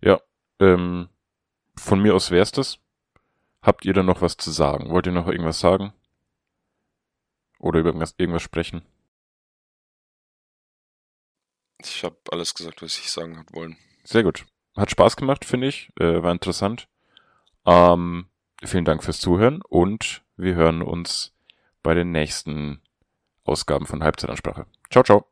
[0.00, 0.22] Ja,
[0.60, 1.08] ähm,
[1.76, 2.78] von mir aus wär's das.
[3.60, 4.88] Habt ihr da noch was zu sagen?
[4.90, 5.92] Wollt ihr noch irgendwas sagen?
[7.58, 8.82] Oder über irgendwas, irgendwas sprechen?
[11.82, 13.76] Ich habe alles gesagt, was ich sagen habe wollen.
[14.04, 14.46] Sehr gut.
[14.78, 15.90] Hat Spaß gemacht, finde ich.
[15.98, 16.88] Äh, war interessant.
[17.66, 18.26] Ähm,
[18.64, 21.34] vielen Dank fürs Zuhören und wir hören uns
[21.82, 22.80] bei den nächsten
[23.44, 24.66] Ausgaben von Halbzeitansprache.
[24.90, 25.28] Ciao, ciao.